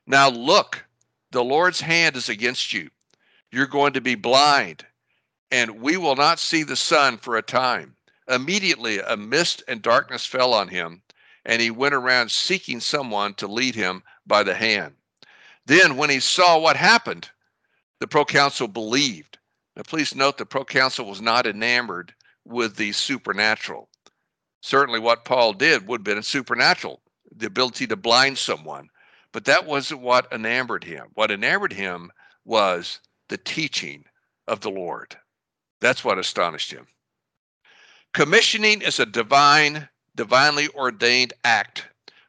Now 0.06 0.30
look, 0.30 0.86
the 1.32 1.44
Lord's 1.44 1.82
hand 1.82 2.16
is 2.16 2.30
against 2.30 2.72
you. 2.72 2.90
You're 3.52 3.68
going 3.68 3.94
to 3.94 4.02
be 4.02 4.16
blind, 4.16 4.86
and 5.52 5.82
we 5.82 5.98
will 5.98 6.16
not 6.16 6.40
see 6.40 6.64
the 6.64 6.76
sun 6.76 7.18
for 7.18 7.36
a 7.36 7.42
time. 7.42 7.96
Immediately, 8.30 9.00
a 9.00 9.18
mist 9.18 9.64
and 9.68 9.82
darkness 9.82 10.26
fell 10.26 10.54
on 10.54 10.70
him, 10.70 11.02
and 11.48 11.62
he 11.62 11.72
went 11.72 11.96
around 11.96 12.30
seeking 12.30 12.82
someone 12.82 13.34
to 13.36 13.48
lead 13.48 13.74
him 13.74 14.04
by 14.28 14.44
the 14.44 14.54
hand. 14.54 14.94
Then, 15.66 15.96
when 15.98 16.10
he 16.10 16.20
saw 16.20 16.60
what 16.60 16.76
happened, 16.76 17.30
the 18.00 18.08
proconsul 18.08 18.68
believed. 18.68 19.40
Now, 19.76 19.84
please 19.88 20.14
note 20.14 20.38
the 20.38 20.46
proconsul 20.46 21.06
was 21.06 21.22
not 21.22 21.48
enamored 21.48 22.14
with 22.46 22.76
the 22.76 22.92
supernatural. 22.92 23.90
Certainly, 24.62 25.00
what 25.00 25.26
Paul 25.26 25.54
did 25.54 25.88
would 25.88 26.02
have 26.02 26.06
been 26.06 26.18
a 26.18 26.24
supernatural, 26.24 27.02
the 27.36 27.48
ability 27.48 27.88
to 27.88 27.96
blind 27.96 28.38
someone. 28.38 28.90
But 29.32 29.46
that 29.46 29.66
wasn't 29.66 30.02
what 30.02 30.32
enamored 30.32 30.84
him. 30.84 31.08
What 31.14 31.32
enamored 31.32 31.74
him 31.74 32.12
was 32.44 33.00
the 33.30 33.38
teaching 33.38 34.04
of 34.48 34.62
the 34.62 34.72
Lord. 34.72 35.18
That's 35.80 36.04
what 36.04 36.18
astonished 36.18 36.72
him. 36.72 36.88
Commissioning 38.14 38.82
is 38.82 39.00
a 39.00 39.06
divine 39.06 39.88
divinely 40.18 40.68
ordained 40.76 41.32
act. 41.46 41.86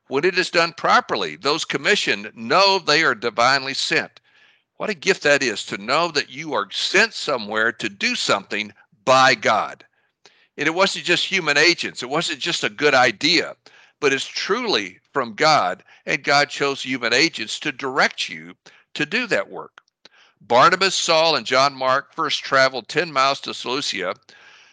When 0.06 0.24
it 0.24 0.38
is 0.38 0.50
done 0.50 0.72
properly, 0.74 1.34
those 1.34 1.64
commissioned 1.64 2.30
know 2.36 2.78
they 2.78 3.02
are 3.02 3.14
divinely 3.14 3.74
sent. 3.74 4.20
What 4.76 4.90
a 4.90 4.94
gift 4.94 5.24
that 5.24 5.42
is 5.42 5.64
to 5.66 5.76
know 5.76 6.12
that 6.12 6.30
you 6.30 6.54
are 6.54 6.70
sent 6.70 7.12
somewhere 7.12 7.72
to 7.72 7.88
do 7.88 8.14
something 8.14 8.72
by 9.04 9.34
God. 9.34 9.84
And 10.56 10.66
it 10.68 10.74
wasn't 10.74 11.04
just 11.04 11.24
human 11.24 11.58
agents, 11.58 12.02
it 12.02 12.08
wasn't 12.08 12.38
just 12.38 12.62
a 12.62 12.70
good 12.70 12.94
idea, 12.94 13.56
but 14.00 14.12
it's 14.12 14.26
truly 14.26 15.00
from 15.12 15.34
God, 15.34 15.82
and 16.06 16.22
God 16.22 16.48
chose 16.48 16.82
human 16.82 17.12
agents 17.12 17.58
to 17.60 17.72
direct 17.72 18.28
you 18.28 18.54
to 18.94 19.04
do 19.04 19.26
that 19.26 19.50
work. 19.50 19.80
Barnabas, 20.40 20.94
Saul, 20.94 21.36
and 21.36 21.44
John 21.44 21.74
Mark 21.74 22.14
first 22.14 22.44
traveled 22.44 22.88
10 22.88 23.12
miles 23.12 23.40
to 23.40 23.52
Seleucia. 23.52 24.14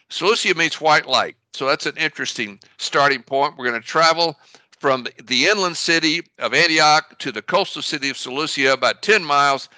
Seleucia 0.10 0.54
means 0.54 0.80
white 0.80 1.08
light. 1.08 1.36
So 1.56 1.66
that's 1.68 1.86
an 1.86 1.96
interesting 1.98 2.60
starting 2.78 3.24
point. 3.24 3.56
We're 3.58 3.70
going 3.70 3.82
to 3.82 3.88
travel 3.88 4.38
from 4.78 5.08
the 5.24 5.46
inland 5.46 5.78
city 5.78 6.22
of 6.40 6.54
Antioch 6.54 7.18
to 7.20 7.32
the 7.32 7.42
coastal 7.42 7.82
city 7.82 8.10
of 8.10 8.18
Seleucia, 8.18 8.74
about 8.74 9.02
10 9.02 9.24
miles, 9.24 9.70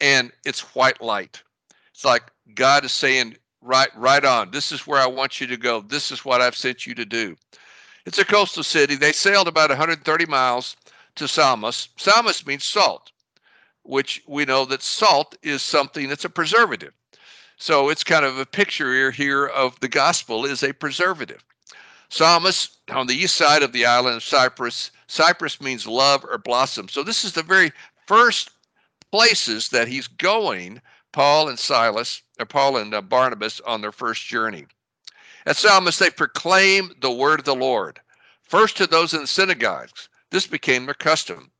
and 0.00 0.32
it's 0.46 0.74
white 0.74 1.00
light. 1.02 1.42
It's 1.92 2.06
like 2.06 2.22
God 2.54 2.86
is 2.86 2.92
saying, 2.92 3.36
right, 3.60 3.90
right 3.96 4.24
on. 4.24 4.50
This 4.50 4.72
is 4.72 4.86
where 4.86 5.00
I 5.00 5.06
want 5.06 5.40
you 5.40 5.46
to 5.46 5.58
go. 5.58 5.82
This 5.82 6.10
is 6.10 6.24
what 6.24 6.40
I've 6.40 6.56
sent 6.56 6.86
you 6.86 6.94
to 6.94 7.04
do. 7.04 7.36
It's 8.06 8.18
a 8.18 8.24
coastal 8.24 8.62
city. 8.62 8.94
They 8.94 9.12
sailed 9.12 9.48
about 9.48 9.68
130 9.68 10.26
miles 10.26 10.74
to 11.16 11.28
Samos. 11.28 11.90
Samos 11.96 12.46
means 12.46 12.64
salt, 12.64 13.12
which 13.82 14.22
we 14.26 14.46
know 14.46 14.64
that 14.64 14.82
salt 14.82 15.36
is 15.42 15.62
something 15.62 16.08
that's 16.08 16.24
a 16.24 16.30
preservative. 16.30 16.94
So 17.56 17.88
it's 17.88 18.04
kind 18.04 18.24
of 18.24 18.38
a 18.38 18.46
picture 18.46 19.10
here 19.10 19.46
of 19.46 19.80
the 19.80 19.88
gospel 19.88 20.44
is 20.44 20.62
a 20.62 20.74
preservative. 20.74 21.42
Samos 22.08 22.76
on 22.90 23.06
the 23.06 23.14
east 23.14 23.36
side 23.36 23.62
of 23.62 23.72
the 23.72 23.86
island 23.86 24.16
of 24.16 24.22
Cyprus. 24.22 24.90
Cyprus 25.06 25.60
means 25.60 25.86
love 25.86 26.24
or 26.24 26.38
blossom. 26.38 26.88
So 26.88 27.02
this 27.02 27.24
is 27.24 27.32
the 27.32 27.42
very 27.42 27.72
first 28.06 28.50
places 29.10 29.70
that 29.70 29.88
he's 29.88 30.06
going, 30.06 30.82
Paul 31.12 31.48
and 31.48 31.58
Silas, 31.58 32.22
or 32.38 32.46
Paul 32.46 32.76
and 32.76 32.94
uh, 32.94 33.00
Barnabas 33.00 33.60
on 33.60 33.80
their 33.80 33.92
first 33.92 34.26
journey. 34.26 34.66
At 35.46 35.56
Samos, 35.56 35.98
they 35.98 36.10
proclaim 36.10 36.92
the 37.00 37.10
word 37.10 37.38
of 37.38 37.44
the 37.46 37.54
Lord. 37.54 38.00
First 38.42 38.76
to 38.76 38.86
those 38.86 39.14
in 39.14 39.22
the 39.22 39.26
synagogues. 39.26 40.08
This 40.30 40.46
became 40.46 40.86
their 40.86 40.94
custom. 40.94 41.50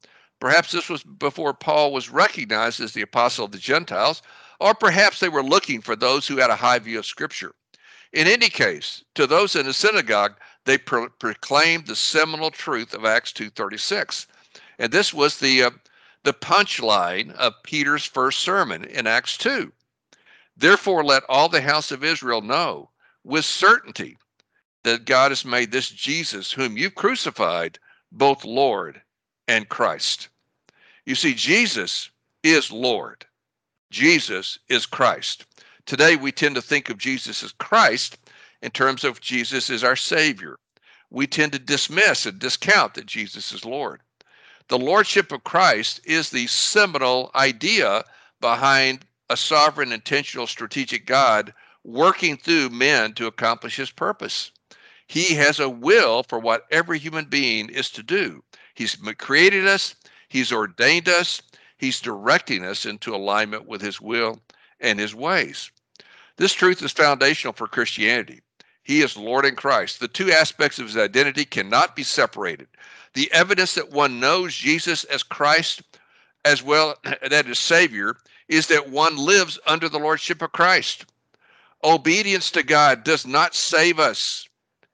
Perhaps 0.40 0.72
this 0.72 0.88
was 0.88 1.02
before 1.02 1.54
Paul 1.54 1.92
was 1.92 2.10
recognized 2.10 2.80
as 2.80 2.92
the 2.92 3.02
apostle 3.02 3.46
of 3.46 3.52
the 3.52 3.58
Gentiles, 3.58 4.22
or 4.60 4.74
perhaps 4.74 5.20
they 5.20 5.28
were 5.28 5.42
looking 5.42 5.80
for 5.80 5.96
those 5.96 6.26
who 6.26 6.36
had 6.36 6.50
a 6.50 6.56
high 6.56 6.78
view 6.78 6.98
of 6.98 7.06
Scripture. 7.06 7.54
In 8.12 8.26
any 8.26 8.48
case, 8.48 9.04
to 9.14 9.26
those 9.26 9.56
in 9.56 9.66
the 9.66 9.74
synagogue, 9.74 10.36
they 10.64 10.78
pro- 10.78 11.08
proclaimed 11.08 11.86
the 11.86 11.96
seminal 11.96 12.50
truth 12.50 12.94
of 12.94 13.04
Acts 13.04 13.32
2:36, 13.32 14.26
and 14.78 14.92
this 14.92 15.12
was 15.12 15.38
the 15.38 15.64
uh, 15.64 15.70
the 16.22 16.32
punchline 16.32 17.32
of 17.32 17.62
Peter's 17.62 18.04
first 18.04 18.40
sermon 18.40 18.84
in 18.84 19.06
Acts 19.06 19.36
2. 19.36 19.72
Therefore, 20.56 21.04
let 21.04 21.22
all 21.28 21.48
the 21.48 21.60
house 21.60 21.92
of 21.92 22.02
Israel 22.02 22.40
know 22.40 22.90
with 23.22 23.44
certainty 23.44 24.16
that 24.82 25.04
God 25.04 25.30
has 25.30 25.44
made 25.44 25.70
this 25.70 25.90
Jesus, 25.90 26.52
whom 26.52 26.76
you 26.76 26.90
crucified, 26.90 27.78
both 28.12 28.44
Lord 28.44 29.02
and 29.46 29.68
Christ. 29.68 30.28
You 31.04 31.14
see, 31.14 31.34
Jesus 31.34 32.10
is 32.42 32.70
Lord. 32.70 33.26
Jesus 33.90 34.58
is 34.68 34.86
Christ. 34.86 35.46
Today, 35.86 36.16
we 36.16 36.32
tend 36.32 36.54
to 36.56 36.62
think 36.62 36.90
of 36.90 36.98
Jesus 36.98 37.42
as 37.42 37.52
Christ 37.52 38.18
in 38.62 38.70
terms 38.70 39.04
of 39.04 39.20
Jesus 39.20 39.70
is 39.70 39.84
our 39.84 39.96
Savior. 39.96 40.58
We 41.10 41.26
tend 41.26 41.52
to 41.52 41.58
dismiss 41.58 42.26
and 42.26 42.38
discount 42.38 42.94
that 42.94 43.06
Jesus 43.06 43.52
is 43.52 43.64
Lord. 43.64 44.00
The 44.68 44.78
Lordship 44.78 45.30
of 45.30 45.44
Christ 45.44 46.00
is 46.04 46.30
the 46.30 46.48
seminal 46.48 47.30
idea 47.36 48.04
behind 48.40 49.06
a 49.30 49.36
sovereign, 49.36 49.92
intentional, 49.92 50.46
strategic 50.46 51.06
God 51.06 51.54
working 51.84 52.36
through 52.36 52.70
men 52.70 53.12
to 53.14 53.28
accomplish 53.28 53.76
his 53.76 53.90
purpose. 53.90 54.50
He 55.06 55.34
has 55.34 55.60
a 55.60 55.68
will 55.68 56.24
for 56.24 56.40
what 56.40 56.66
every 56.72 56.98
human 56.98 57.26
being 57.26 57.68
is 57.68 57.90
to 57.90 58.02
do. 58.02 58.42
He's 58.74 58.96
created 59.18 59.66
us, 59.68 59.94
He's 60.28 60.52
ordained 60.52 61.08
us, 61.08 61.40
He's 61.78 62.00
directing 62.00 62.64
us 62.64 62.86
into 62.86 63.14
alignment 63.14 63.66
with 63.66 63.80
His 63.80 64.00
will 64.00 64.40
and 64.80 64.98
His 64.98 65.14
ways. 65.14 65.70
This 66.36 66.52
truth 66.52 66.82
is 66.82 66.92
foundational 66.92 67.52
for 67.52 67.66
Christianity. 67.66 68.40
He 68.82 69.02
is 69.02 69.16
Lord 69.16 69.44
in 69.44 69.56
Christ. 69.56 69.98
The 69.98 70.06
two 70.06 70.30
aspects 70.30 70.78
of 70.78 70.86
his 70.86 70.96
identity 70.96 71.44
cannot 71.44 71.96
be 71.96 72.04
separated. 72.04 72.68
The 73.14 73.32
evidence 73.32 73.74
that 73.74 73.90
one 73.90 74.20
knows 74.20 74.54
Jesus 74.54 75.02
as 75.04 75.24
Christ 75.24 75.82
as 76.44 76.62
well 76.62 76.96
that 77.04 77.48
is 77.48 77.58
Savior 77.58 78.16
is 78.48 78.68
that 78.68 78.90
one 78.90 79.16
lives 79.16 79.58
under 79.66 79.88
the 79.88 79.98
Lordship 79.98 80.40
of 80.40 80.52
Christ. 80.52 81.06
Obedience 81.82 82.50
to 82.52 82.62
God 82.62 83.02
does 83.02 83.26
not 83.26 83.54
save 83.54 83.98
us, 83.98 84.48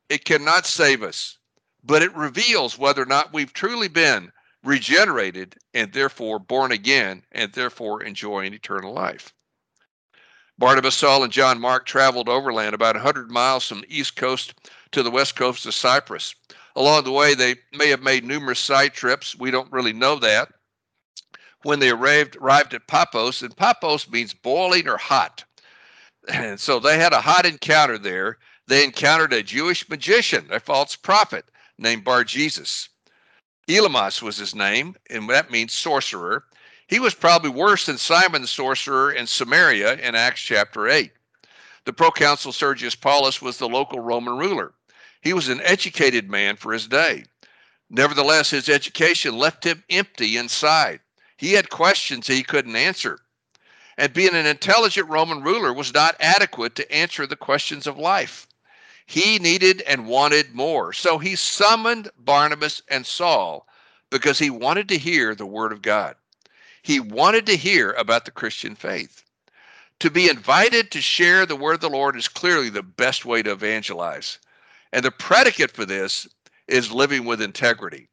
it 0.09 0.25
cannot 0.25 0.65
save 0.65 1.03
us, 1.03 1.37
but 1.85 2.03
it 2.03 2.15
reveals 2.15 2.79
whether 2.79 3.03
or 3.03 3.07
not 3.07 3.33
we've 3.33 3.53
truly 3.53 3.89
been 3.89 4.33
regenerated 4.65 5.57
and 5.75 5.93
therefore 5.93 6.39
born 6.39 6.73
again 6.73 7.23
and 7.33 7.53
therefore 7.53 8.03
enjoying 8.03 8.55
eternal 8.55 8.93
life. 8.93 9.33
Barnabas, 10.59 10.95
Saul, 10.95 11.25
and 11.25 11.33
John 11.33 11.61
Mark 11.61 11.87
traveled 11.87 12.29
overland 12.29 12.75
about 12.75 12.95
100 12.95 13.31
miles 13.31 13.67
from 13.67 13.81
the 13.81 13.99
east 13.99 14.17
coast 14.17 14.55
to 14.93 15.03
the 15.03 15.11
west 15.11 15.35
coast 15.35 15.67
of 15.67 15.75
Cyprus. 15.75 16.35
Along 16.77 17.05
the 17.05 17.13
way, 17.13 17.35
they 17.35 17.57
may 17.73 17.89
have 17.89 18.03
made 18.03 18.25
numerous 18.25 18.61
side 18.61 18.95
trips. 18.95 19.35
We 19.35 19.51
don't 19.51 19.73
really 19.73 19.93
know 19.93 20.17
that. 20.17 20.53
When 21.63 21.81
they 21.81 21.91
arrived, 21.91 22.37
arrived 22.37 22.75
at 22.75 22.87
Paphos, 22.87 23.43
and 23.43 23.57
Paphos 23.57 24.09
means 24.09 24.35
boiling 24.35 24.89
or 24.89 24.97
hot. 24.97 25.45
And 26.29 26.61
so 26.61 26.79
they 26.79 26.99
had 26.99 27.13
a 27.13 27.21
hot 27.21 27.47
encounter 27.47 27.99
there. 27.99 28.39
They 28.69 28.85
encountered 28.85 29.33
a 29.33 29.43
Jewish 29.43 29.89
magician, 29.89 30.47
a 30.51 30.61
false 30.61 30.95
prophet 30.95 31.47
named 31.79 32.05
Bar 32.05 32.25
Jesus. 32.25 32.89
Elymas 33.69 34.21
was 34.21 34.37
his 34.37 34.55
name, 34.55 34.97
and 35.09 35.29
that 35.31 35.51
means 35.51 35.73
sorcerer. 35.73 36.45
He 36.89 36.99
was 36.99 37.15
probably 37.15 37.51
worse 37.51 37.87
than 37.87 37.97
Simon 37.99 38.43
the 38.43 38.49
sorcerer 38.49 39.13
in 39.13 39.27
Samaria 39.27 39.95
in 39.95 40.15
Acts 40.15 40.41
chapter 40.43 40.89
8. 40.89 41.13
The 41.85 41.93
proconsul 41.93 42.53
Sergius 42.53 42.95
Paulus 42.95 43.41
was 43.41 43.59
the 43.59 43.69
local 43.69 44.01
Roman 44.01 44.37
ruler. 44.37 44.75
He 45.21 45.33
was 45.33 45.49
an 45.49 45.61
educated 45.63 46.29
man 46.29 46.57
for 46.57 46.73
his 46.73 46.89
day. 46.89 47.25
Nevertheless, 47.89 48.51
his 48.51 48.69
education 48.69 49.37
left 49.37 49.65
him 49.65 49.85
empty 49.91 50.37
inside. 50.37 51.01
He 51.37 51.53
had 51.53 51.71
questions 51.71 52.27
he 52.27 52.43
couldn't 52.43 52.77
answer. 52.77 53.19
And 53.99 54.13
being 54.13 54.35
an 54.35 54.47
intelligent 54.47 55.09
Roman 55.09 55.43
ruler 55.43 55.73
was 55.73 55.93
not 55.93 56.17
adequate 56.19 56.75
to 56.77 56.93
answer 56.93 57.27
the 57.27 57.37
questions 57.37 57.87
of 57.87 57.99
life. 57.99 58.47
He 59.07 59.39
needed 59.39 59.83
and 59.83 60.07
wanted 60.07 60.55
more. 60.55 60.93
So 60.93 61.19
he 61.19 61.37
summoned 61.37 62.11
Barnabas 62.19 62.83
and 62.89 63.07
Saul 63.07 63.67
because 64.11 64.39
he 64.39 64.51
wanted 64.51 64.89
to 64.89 64.99
hear 64.99 65.35
the 65.35 65.47
word 65.47 65.73
of 65.73 65.83
God. 65.83 66.17
He 66.83 67.01
wanted 67.01 67.47
to 67.47 67.57
hear 67.57 67.93
about 67.93 68.25
the 68.25 68.31
Christian 68.31 68.75
faith. 68.75 69.25
To 70.01 70.11
be 70.11 70.29
invited 70.29 70.91
to 70.91 71.01
share 71.01 71.47
the 71.47 71.57
word 71.57 71.75
of 71.75 71.81
the 71.81 71.91
Lord 71.91 72.17
is 72.17 72.27
clearly 72.29 72.69
the 72.69 72.83
best 72.83 73.25
way 73.25 73.43
to 73.43 73.53
evangelize. 73.53 74.39
And 74.93 75.05
the 75.05 75.11
predicate 75.11 75.71
for 75.71 75.85
this 75.85 76.27
is 76.69 76.91
living 76.91 77.25
with 77.25 77.41
integrity 77.41 78.09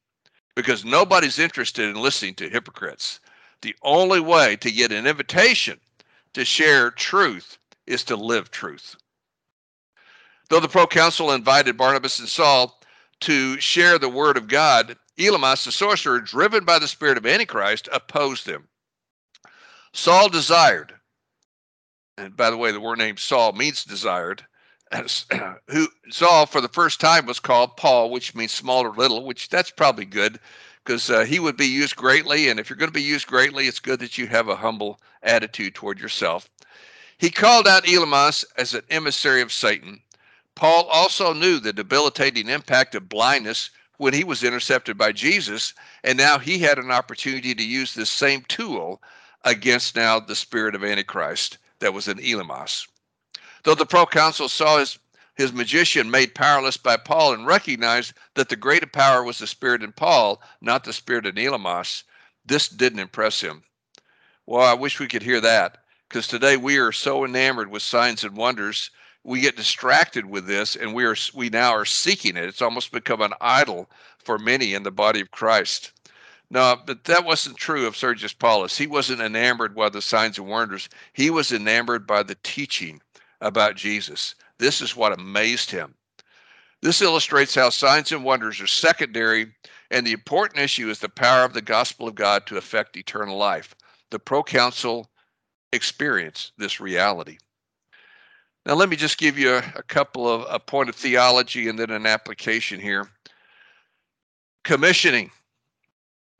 because 0.55 0.85
nobody's 0.85 1.39
interested 1.39 1.89
in 1.89 2.01
listening 2.01 2.35
to 2.35 2.49
hypocrites. 2.49 3.19
The 3.61 3.75
only 3.81 4.19
way 4.19 4.55
to 4.57 4.71
get 4.71 4.91
an 4.91 5.07
invitation 5.07 5.79
to 6.33 6.45
share 6.45 6.91
truth 6.91 7.57
is 7.87 8.03
to 8.05 8.15
live 8.15 8.51
truth. 8.51 8.95
Though 10.49 10.59
the 10.59 10.67
proconsul 10.67 11.31
invited 11.31 11.77
Barnabas 11.77 12.19
and 12.19 12.27
Saul 12.27 12.81
to 13.21 13.59
share 13.59 13.99
the 13.99 14.09
word 14.09 14.35
of 14.35 14.47
God, 14.47 14.97
Elymas, 15.17 15.65
the 15.65 15.71
sorcerer, 15.71 16.19
driven 16.19 16.65
by 16.65 16.79
the 16.79 16.87
spirit 16.87 17.17
of 17.17 17.25
Antichrist, 17.25 17.87
opposed 17.91 18.47
them. 18.47 18.67
Saul 19.93 20.27
desired, 20.29 20.93
and 22.17 22.35
by 22.35 22.49
the 22.49 22.57
way, 22.57 22.71
the 22.71 22.79
word 22.79 22.97
name 22.97 23.17
Saul 23.17 23.51
means 23.51 23.83
desired, 23.83 24.43
who 25.67 25.87
Saul 26.09 26.47
for 26.47 26.61
the 26.61 26.67
first 26.69 26.99
time 26.99 27.27
was 27.27 27.39
called 27.39 27.77
Paul, 27.77 28.09
which 28.09 28.33
means 28.33 28.51
small 28.51 28.85
or 28.85 28.93
little, 28.93 29.25
which 29.25 29.49
that's 29.49 29.69
probably 29.69 30.05
good 30.05 30.39
because 30.83 31.11
uh, 31.11 31.25
he 31.25 31.39
would 31.39 31.57
be 31.57 31.67
used 31.67 31.95
greatly. 31.95 32.49
And 32.49 32.59
if 32.59 32.69
you're 32.69 32.77
going 32.77 32.89
to 32.89 32.93
be 32.93 33.03
used 33.03 33.27
greatly, 33.27 33.67
it's 33.67 33.79
good 33.79 33.99
that 33.99 34.17
you 34.17 34.25
have 34.27 34.47
a 34.47 34.55
humble 34.55 34.99
attitude 35.21 35.75
toward 35.75 35.99
yourself. 35.99 36.49
He 37.19 37.29
called 37.29 37.67
out 37.67 37.83
Elymas 37.83 38.45
as 38.57 38.73
an 38.73 38.81
emissary 38.89 39.41
of 39.41 39.53
Satan 39.53 40.01
Paul 40.59 40.89
also 40.91 41.31
knew 41.31 41.61
the 41.61 41.71
debilitating 41.71 42.49
impact 42.49 42.93
of 42.93 43.07
blindness 43.07 43.69
when 43.95 44.13
he 44.13 44.25
was 44.25 44.43
intercepted 44.43 44.97
by 44.97 45.13
Jesus, 45.13 45.73
and 46.03 46.17
now 46.17 46.37
he 46.37 46.59
had 46.59 46.77
an 46.77 46.91
opportunity 46.91 47.55
to 47.55 47.63
use 47.63 47.93
this 47.93 48.09
same 48.09 48.43
tool 48.49 49.01
against 49.45 49.95
now 49.95 50.19
the 50.19 50.35
spirit 50.35 50.75
of 50.75 50.83
Antichrist 50.83 51.59
that 51.79 51.93
was 51.93 52.09
in 52.09 52.17
Elymas. 52.17 52.85
Though 53.63 53.73
the 53.73 53.85
proconsul 53.85 54.49
saw 54.49 54.79
his, 54.79 54.99
his 55.35 55.53
magician 55.53 56.11
made 56.11 56.35
powerless 56.35 56.75
by 56.75 56.97
Paul 56.97 57.31
and 57.31 57.47
recognized 57.47 58.11
that 58.33 58.49
the 58.49 58.57
greater 58.57 58.85
power 58.85 59.23
was 59.23 59.37
the 59.37 59.47
spirit 59.47 59.81
in 59.81 59.93
Paul, 59.93 60.43
not 60.59 60.83
the 60.83 60.91
spirit 60.91 61.25
in 61.25 61.35
Elymas, 61.35 62.03
this 62.45 62.67
didn't 62.67 62.99
impress 62.99 63.39
him. 63.39 63.63
Well, 64.45 64.67
I 64.67 64.73
wish 64.73 64.99
we 64.99 65.07
could 65.07 65.23
hear 65.23 65.39
that 65.39 65.77
because 66.09 66.27
today 66.27 66.57
we 66.57 66.79
are 66.79 66.91
so 66.91 67.23
enamored 67.23 67.71
with 67.71 67.81
signs 67.81 68.25
and 68.25 68.35
wonders 68.35 68.91
we 69.23 69.41
get 69.41 69.57
distracted 69.57 70.25
with 70.25 70.47
this 70.47 70.75
and 70.75 70.93
we 70.93 71.03
are 71.05 71.15
we 71.33 71.49
now 71.49 71.71
are 71.71 71.85
seeking 71.85 72.37
it. 72.37 72.45
It's 72.45 72.61
almost 72.61 72.91
become 72.91 73.21
an 73.21 73.33
idol 73.41 73.89
for 74.17 74.39
many 74.39 74.73
in 74.73 74.83
the 74.83 74.91
body 74.91 75.19
of 75.19 75.31
christ. 75.31 75.91
No 76.49 76.77
but 76.85 77.03
that 77.03 77.25
wasn't 77.25 77.57
true 77.57 77.85
of 77.85 77.97
sergius 77.97 78.33
paulus. 78.33 78.77
He 78.77 78.87
wasn't 78.87 79.21
enamored 79.21 79.75
by 79.75 79.89
the 79.89 80.01
signs 80.01 80.37
and 80.37 80.47
wonders. 80.47 80.87
He 81.13 81.29
was 81.29 81.51
enamored 81.51 82.07
by 82.07 82.23
the 82.23 82.37
teaching 82.43 83.01
about 83.41 83.75
jesus. 83.75 84.35
This 84.57 84.81
is 84.81 84.95
what 84.95 85.17
amazed 85.17 85.69
him. 85.69 85.95
This 86.81 87.01
illustrates 87.01 87.55
how 87.55 87.71
signs 87.71 88.13
and 88.13 88.23
wonders 88.23 88.61
are 88.61 88.67
secondary 88.67 89.53
and 89.91 90.07
the 90.07 90.13
important 90.13 90.61
issue 90.61 90.89
is 90.89 90.99
the 90.99 91.09
power 91.09 91.43
of 91.43 91.53
the 91.53 91.61
gospel 91.61 92.07
of 92.07 92.15
god 92.15 92.47
to 92.47 92.57
affect 92.57 92.95
eternal 92.95 93.37
life. 93.37 93.75
The 94.11 94.19
proconsul 94.19 95.11
experienced 95.73 96.53
this 96.57 96.79
reality 96.79 97.37
now, 98.65 98.75
let 98.75 98.89
me 98.89 98.95
just 98.95 99.17
give 99.17 99.37
you 99.37 99.55
a, 99.55 99.63
a 99.75 99.83
couple 99.83 100.27
of 100.27 100.45
a 100.49 100.59
point 100.59 100.89
of 100.89 100.95
theology 100.95 101.69
and 101.69 101.79
then 101.79 101.89
an 101.89 102.05
application 102.05 102.79
here. 102.79 103.09
Commissioning. 104.63 105.31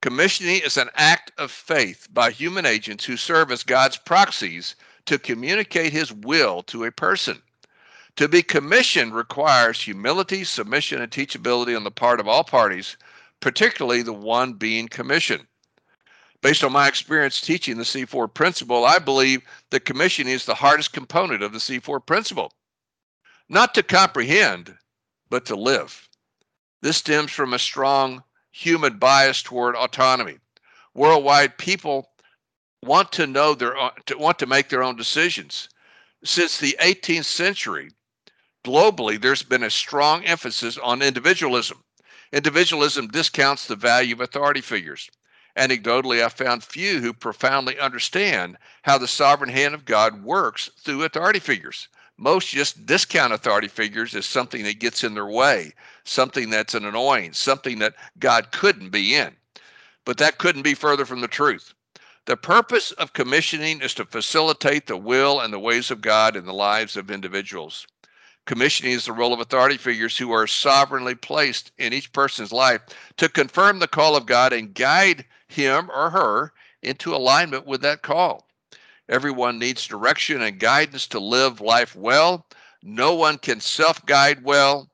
Commissioning 0.01 0.62
is 0.63 0.77
an 0.77 0.89
act 0.95 1.32
of 1.38 1.51
faith 1.51 2.08
by 2.12 2.32
human 2.32 2.65
agents 2.65 3.03
who 3.03 3.17
serve 3.17 3.51
as 3.51 3.63
God's 3.63 3.97
proxies 3.97 4.75
to 5.05 5.17
communicate 5.17 5.91
his 5.91 6.13
will 6.13 6.62
to 6.63 6.86
a 6.86 6.91
person. 6.91 7.41
To 8.17 8.27
be 8.27 8.43
commissioned 8.43 9.15
requires 9.15 9.82
humility, 9.82 10.43
submission, 10.43 11.01
and 11.01 11.12
teachability 11.12 11.75
on 11.75 11.84
the 11.84 11.91
part 11.91 12.19
of 12.19 12.27
all 12.27 12.43
parties, 12.43 12.97
particularly 13.39 14.01
the 14.01 14.13
one 14.13 14.53
being 14.53 14.88
commissioned 14.88 15.47
based 16.41 16.63
on 16.63 16.71
my 16.71 16.88
experience 16.88 17.41
teaching 17.41 17.78
the 17.78 17.84
C4 17.84 18.34
principle, 18.34 18.86
I 18.86 18.99
believe 18.99 19.41
that 19.71 19.86
commissioning 19.86 20.34
is 20.34 20.45
the 20.45 20.56
hardest 20.56 20.93
component 20.93 21.43
of 21.43 21.52
the 21.52 21.60
C4 21.60 22.06
principle. 22.06 22.52
Not 23.49 23.73
to 23.75 23.84
comprehend, 23.84 24.75
but 25.30 25.45
to 25.47 25.56
live. 25.56 26.08
This 26.82 26.97
stems 26.97 27.32
from 27.32 27.54
a 27.54 27.60
strong 27.60 28.23
human 28.52 28.97
bias 28.97 29.43
toward 29.43 29.75
autonomy. 29.75 30.38
Worldwide, 30.93 31.58
people 31.58 32.10
want 32.84 33.12
to 33.13 33.28
know 33.28 33.54
their 33.54 33.75
to 34.06 34.17
want 34.17 34.39
to 34.39 34.45
make 34.45 34.69
their 34.69 34.84
own 34.84 34.95
decisions. 34.95 35.69
Since 36.23 36.58
the 36.58 36.75
18th 36.80 37.25
century, 37.25 37.89
globally, 38.65 39.19
there's 39.19 39.43
been 39.43 39.63
a 39.63 39.69
strong 39.69 40.23
emphasis 40.25 40.78
on 40.78 41.02
individualism. 41.02 41.84
Individualism 42.32 43.08
discounts 43.08 43.65
the 43.65 43.75
value 43.75 44.13
of 44.13 44.21
authority 44.21 44.62
figures. 44.62 45.10
Anecdotally, 45.60 46.24
I 46.24 46.30
found 46.30 46.63
few 46.63 47.02
who 47.02 47.12
profoundly 47.12 47.78
understand 47.78 48.58
how 48.84 48.98
the 48.98 49.10
sovereign 49.10 49.50
hand 49.50 49.74
of 49.74 49.84
God 49.84 50.24
works 50.24 50.69
through 50.80 51.04
authority 51.04 51.39
figures. 51.39 51.89
Most 52.15 52.48
just 52.48 52.86
discount 52.86 53.34
authority 53.34 53.67
figures 53.67 54.15
as 54.15 54.26
something 54.26 54.63
that 54.63 54.80
gets 54.80 55.04
in 55.04 55.15
their 55.15 55.28
way, 55.28 55.74
something 56.06 56.50
that's 56.50 56.76
an 56.76 56.86
annoyance, 56.86 57.38
something 57.38 57.80
that 57.80 57.95
God 58.19 58.54
couldn't 58.54 58.91
be 58.91 59.15
in. 59.15 59.36
But 60.06 60.17
that 60.19 60.38
couldn't 60.38 60.62
be 60.62 60.76
further 60.76 61.06
from 61.06 61.19
the 61.19 61.28
truth. 61.28 61.74
The 62.24 62.38
purpose 62.38 62.91
of 62.93 63.12
commissioning 63.12 63.82
is 63.82 63.93
to 63.95 64.06
facilitate 64.06 64.88
the 64.88 64.95
will 64.95 65.41
and 65.41 65.52
the 65.52 65.60
ways 65.60 65.91
of 65.91 66.00
God 66.00 66.38
in 66.38 66.45
the 66.45 66.54
lives 66.54 66.95
of 66.95 67.12
individuals. 67.12 67.86
Commissioning 68.45 68.93
is 68.93 69.06
the 69.06 69.12
role 69.12 69.34
of 69.34 69.41
authority 69.41 69.76
figures 69.76 70.17
who 70.17 70.32
are 70.32 70.48
sovereignly 70.48 71.15
placed 71.15 71.74
in 71.78 71.91
each 71.91 72.13
person's 72.13 72.54
life 72.54 72.82
to 73.17 73.28
confirm 73.28 73.80
the 73.80 73.89
call 73.89 74.15
of 74.15 74.26
God 74.26 74.54
and 74.54 74.74
guide 74.74 75.26
him 75.50 75.92
or 75.92 76.10
her 76.12 76.54
into 76.82 77.14
alignment 77.14 77.66
with 77.66 77.82
that 77.82 78.02
call. 78.02 78.48
Everyone 79.10 79.60
needs 79.60 79.88
direction 79.88 80.42
and 80.42 80.60
guidance 80.60 81.08
to 81.08 81.20
live 81.20 81.60
life 81.60 81.96
well. 81.96 82.46
No 82.84 83.16
one 83.16 83.38
can 83.40 83.60
self 83.60 84.06
guide 84.06 84.44
well. 84.44 84.90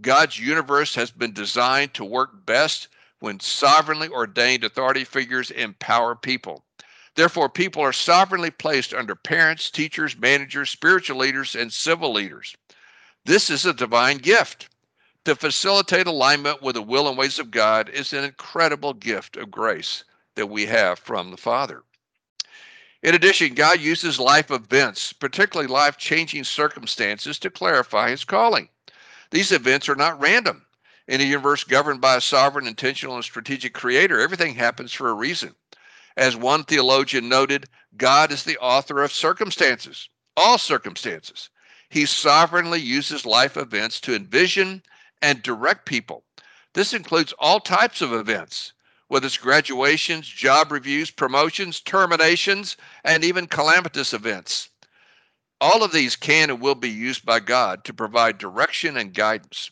God's 0.00 0.38
universe 0.38 0.94
has 0.94 1.10
been 1.10 1.32
designed 1.32 1.94
to 1.94 2.04
work 2.04 2.46
best 2.46 2.88
when 3.20 3.38
sovereignly 3.40 4.08
ordained 4.08 4.64
authority 4.64 5.04
figures 5.04 5.50
empower 5.50 6.14
people. 6.14 6.64
Therefore, 7.14 7.48
people 7.48 7.82
are 7.82 7.92
sovereignly 7.92 8.50
placed 8.50 8.94
under 8.94 9.14
parents, 9.14 9.70
teachers, 9.70 10.16
managers, 10.16 10.70
spiritual 10.70 11.18
leaders, 11.18 11.54
and 11.54 11.72
civil 11.72 12.12
leaders. 12.12 12.56
This 13.24 13.50
is 13.50 13.66
a 13.66 13.74
divine 13.74 14.18
gift. 14.18 14.68
To 15.28 15.36
facilitate 15.36 16.06
alignment 16.06 16.62
with 16.62 16.76
the 16.76 16.80
will 16.80 17.06
and 17.06 17.18
ways 17.18 17.38
of 17.38 17.50
God 17.50 17.90
is 17.90 18.14
an 18.14 18.24
incredible 18.24 18.94
gift 18.94 19.36
of 19.36 19.50
grace 19.50 20.04
that 20.36 20.46
we 20.46 20.64
have 20.64 20.98
from 20.98 21.30
the 21.30 21.36
Father. 21.36 21.82
In 23.02 23.14
addition, 23.14 23.52
God 23.52 23.78
uses 23.78 24.18
life 24.18 24.50
events, 24.50 25.12
particularly 25.12 25.70
life 25.70 25.98
changing 25.98 26.44
circumstances, 26.44 27.38
to 27.40 27.50
clarify 27.50 28.08
his 28.08 28.24
calling. 28.24 28.70
These 29.30 29.52
events 29.52 29.86
are 29.90 29.94
not 29.94 30.18
random. 30.18 30.64
In 31.08 31.20
a 31.20 31.24
universe 31.24 31.62
governed 31.62 32.00
by 32.00 32.16
a 32.16 32.22
sovereign, 32.22 32.66
intentional, 32.66 33.16
and 33.16 33.22
strategic 33.22 33.74
creator, 33.74 34.18
everything 34.18 34.54
happens 34.54 34.94
for 34.94 35.10
a 35.10 35.14
reason. 35.14 35.54
As 36.16 36.36
one 36.36 36.64
theologian 36.64 37.28
noted, 37.28 37.68
God 37.98 38.32
is 38.32 38.44
the 38.44 38.56
author 38.60 39.02
of 39.02 39.12
circumstances, 39.12 40.08
all 40.38 40.56
circumstances. 40.56 41.50
He 41.90 42.06
sovereignly 42.06 42.80
uses 42.80 43.26
life 43.26 43.58
events 43.58 44.00
to 44.00 44.16
envision 44.16 44.82
and 45.22 45.42
direct 45.42 45.86
people. 45.86 46.24
This 46.74 46.92
includes 46.92 47.34
all 47.38 47.60
types 47.60 48.00
of 48.00 48.12
events, 48.12 48.72
whether 49.08 49.26
it's 49.26 49.36
graduations, 49.36 50.28
job 50.28 50.70
reviews, 50.70 51.10
promotions, 51.10 51.80
terminations, 51.80 52.76
and 53.04 53.24
even 53.24 53.46
calamitous 53.46 54.12
events. 54.12 54.68
All 55.60 55.82
of 55.82 55.92
these 55.92 56.14
can 56.14 56.50
and 56.50 56.60
will 56.60 56.76
be 56.76 56.90
used 56.90 57.24
by 57.24 57.40
God 57.40 57.84
to 57.84 57.94
provide 57.94 58.38
direction 58.38 58.96
and 58.96 59.12
guidance. 59.12 59.70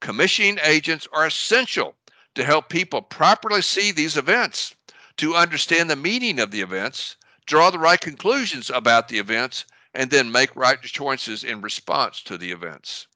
Commissioning 0.00 0.58
agents 0.62 1.08
are 1.12 1.26
essential 1.26 1.94
to 2.34 2.44
help 2.44 2.68
people 2.68 3.00
properly 3.00 3.62
see 3.62 3.92
these 3.92 4.16
events, 4.16 4.74
to 5.16 5.36
understand 5.36 5.88
the 5.88 5.96
meaning 5.96 6.40
of 6.40 6.50
the 6.50 6.60
events, 6.60 7.16
draw 7.46 7.70
the 7.70 7.78
right 7.78 8.00
conclusions 8.00 8.68
about 8.68 9.08
the 9.08 9.18
events, 9.18 9.64
and 9.94 10.10
then 10.10 10.32
make 10.32 10.54
right 10.56 10.82
choices 10.82 11.44
in 11.44 11.60
response 11.60 12.22
to 12.22 12.36
the 12.36 12.50
events. 12.50 13.06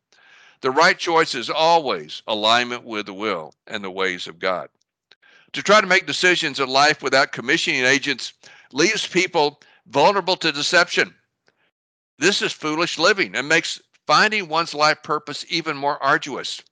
The 0.63 0.71
right 0.71 0.99
choice 0.99 1.35
is 1.35 1.51
always 1.51 2.23
alignment 2.27 2.85
with 2.85 3.07
the 3.07 3.15
will 3.15 3.55
and 3.67 3.85
the 3.85 3.91
ways 3.91 4.27
of 4.27 4.39
God. 4.39 4.69
To 5.53 5.63
try 5.63 5.81
to 5.81 5.87
make 5.87 6.07
decisions 6.07 6.61
in 6.61 6.69
life 6.69 7.03
without 7.03 7.33
commissioning 7.33 7.85
agents 7.85 8.33
leaves 8.73 9.07
people 9.07 9.61
vulnerable 9.87 10.37
to 10.37 10.53
deception. 10.53 11.15
This 12.19 12.43
is 12.43 12.53
foolish 12.53 12.99
living 12.99 13.35
and 13.37 13.49
makes 13.49 13.81
finding 14.07 14.49
one's 14.49 14.75
life 14.75 15.03
purpose 15.03 15.45
even 15.49 15.77
more 15.77 16.03
arduous. 16.03 16.63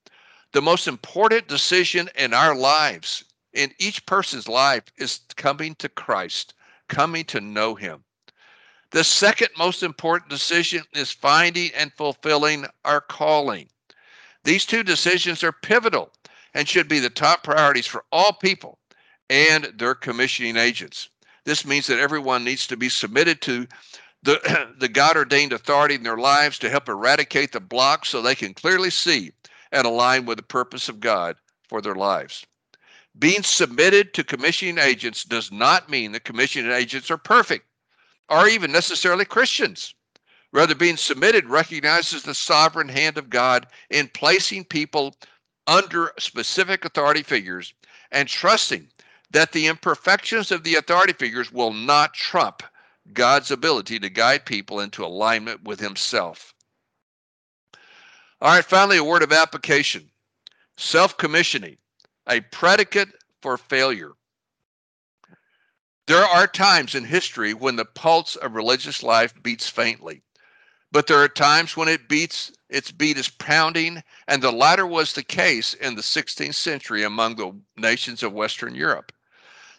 The 0.53 0.63
most 0.63 0.87
important 0.87 1.49
decision 1.49 2.09
in 2.17 2.33
our 2.33 2.55
lives, 2.55 3.25
in 3.53 3.73
each 3.79 4.07
person's 4.07 4.49
life, 4.49 4.85
is 4.97 5.21
coming 5.37 5.75
to 5.77 5.89
Christ, 5.89 6.55
coming 6.89 7.25
to 7.27 7.41
know 7.41 7.75
Him. 7.75 8.05
The 8.91 9.05
second 9.05 9.49
most 9.59 9.83
important 9.83 10.31
decision 10.31 10.85
is 10.95 11.11
finding 11.11 11.73
and 11.75 11.93
fulfilling 11.93 12.67
our 12.85 13.01
calling. 13.01 13.69
These 14.45 14.67
two 14.67 14.83
decisions 14.83 15.43
are 15.43 15.53
pivotal 15.53 16.13
and 16.55 16.69
should 16.69 16.89
be 16.89 17.01
the 17.01 17.11
top 17.11 17.43
priorities 17.43 17.87
for 17.87 18.05
all 18.13 18.33
people 18.33 18.79
and 19.31 19.65
their 19.77 19.95
commissioning 19.95 20.57
agents. 20.57 21.09
This 21.45 21.65
means 21.65 21.87
that 21.87 21.99
everyone 21.99 22.45
needs 22.45 22.67
to 22.69 22.77
be 22.77 22.89
submitted 22.89 23.41
to 23.43 23.67
the, 24.23 24.75
the 24.79 24.89
God 24.89 25.17
ordained 25.17 25.53
authority 25.53 25.95
in 25.95 26.03
their 26.03 26.17
lives 26.17 26.59
to 26.59 26.71
help 26.71 26.89
eradicate 26.89 27.53
the 27.53 27.61
blocks 27.61 28.11
so 28.11 28.23
they 28.23 28.35
can 28.35 28.55
clearly 28.55 28.91
see 28.91 29.33
and 29.73 29.87
align 29.87 30.27
with 30.27 30.39
the 30.39 30.45
purpose 30.45 30.89
of 30.89 31.01
God 31.01 31.37
for 31.69 31.81
their 31.81 31.95
lives. 31.95 32.45
Being 33.19 33.43
submitted 33.43 34.13
to 34.15 34.25
commissioning 34.25 34.79
agents 34.79 35.25
does 35.25 35.53
not 35.53 35.89
mean 35.89 36.13
that 36.13 36.25
commissioning 36.25 36.73
agents 36.73 37.11
are 37.11 37.19
perfect 37.19 37.67
or 38.29 38.49
even 38.49 38.73
necessarily 38.73 39.25
Christians. 39.25 39.95
Rather, 40.55 40.77
being 40.77 40.97
submitted 40.97 41.51
recognizes 41.51 42.23
the 42.23 42.33
sovereign 42.33 42.89
hand 42.89 43.19
of 43.19 43.29
God 43.29 43.67
in 43.91 44.07
placing 44.15 44.65
people 44.65 45.17
under 45.67 46.13
specific 46.17 46.85
authority 46.85 47.25
figures 47.25 47.75
and 48.13 48.29
trusting 48.29 48.89
that 49.33 49.51
the 49.51 49.67
imperfections 49.67 50.53
of 50.53 50.63
the 50.63 50.77
authority 50.77 51.13
figures 51.13 51.51
will 51.51 51.73
not 51.73 52.15
trump 52.15 52.63
God's 53.13 53.51
ability 53.51 53.99
to 53.99 54.09
guide 54.09 54.47
people 54.47 54.79
into 54.79 55.05
alignment 55.05 55.65
with 55.65 55.81
Himself. 55.81 56.55
All 58.41 58.55
right, 58.55 58.65
finally, 58.65 58.99
a 58.99 59.05
word 59.05 59.25
of 59.25 59.33
application 59.33 60.09
self 60.77 61.17
commissioning, 61.17 61.79
a 62.29 62.41
predicate 62.41 63.09
for 63.43 63.59
failure. 63.59 64.13
There 66.07 66.25
are 66.25 66.47
times 66.47 66.95
in 66.95 67.05
history 67.05 67.55
when 67.55 67.75
the 67.75 67.85
pulse 67.85 68.37
of 68.37 68.55
religious 68.55 69.03
life 69.03 69.35
beats 69.43 69.69
faintly, 69.69 70.23
but 70.95 71.09
there 71.09 71.19
are 71.19 71.29
times 71.29 71.77
when 71.77 71.89
it 71.89 72.09
beats, 72.09 72.53
its 72.69 72.93
beat 72.93 73.19
is 73.19 73.29
pounding, 73.29 74.01
and 74.29 74.41
the 74.41 74.53
latter 74.53 74.87
was 74.87 75.13
the 75.13 75.25
case 75.25 75.75
in 75.75 75.97
the 75.97 76.03
16th 76.03 76.55
century 76.55 77.03
among 77.03 77.35
the 77.35 77.53
nations 77.77 78.23
of 78.23 78.33
Western 78.33 78.77
Europe. 78.77 79.11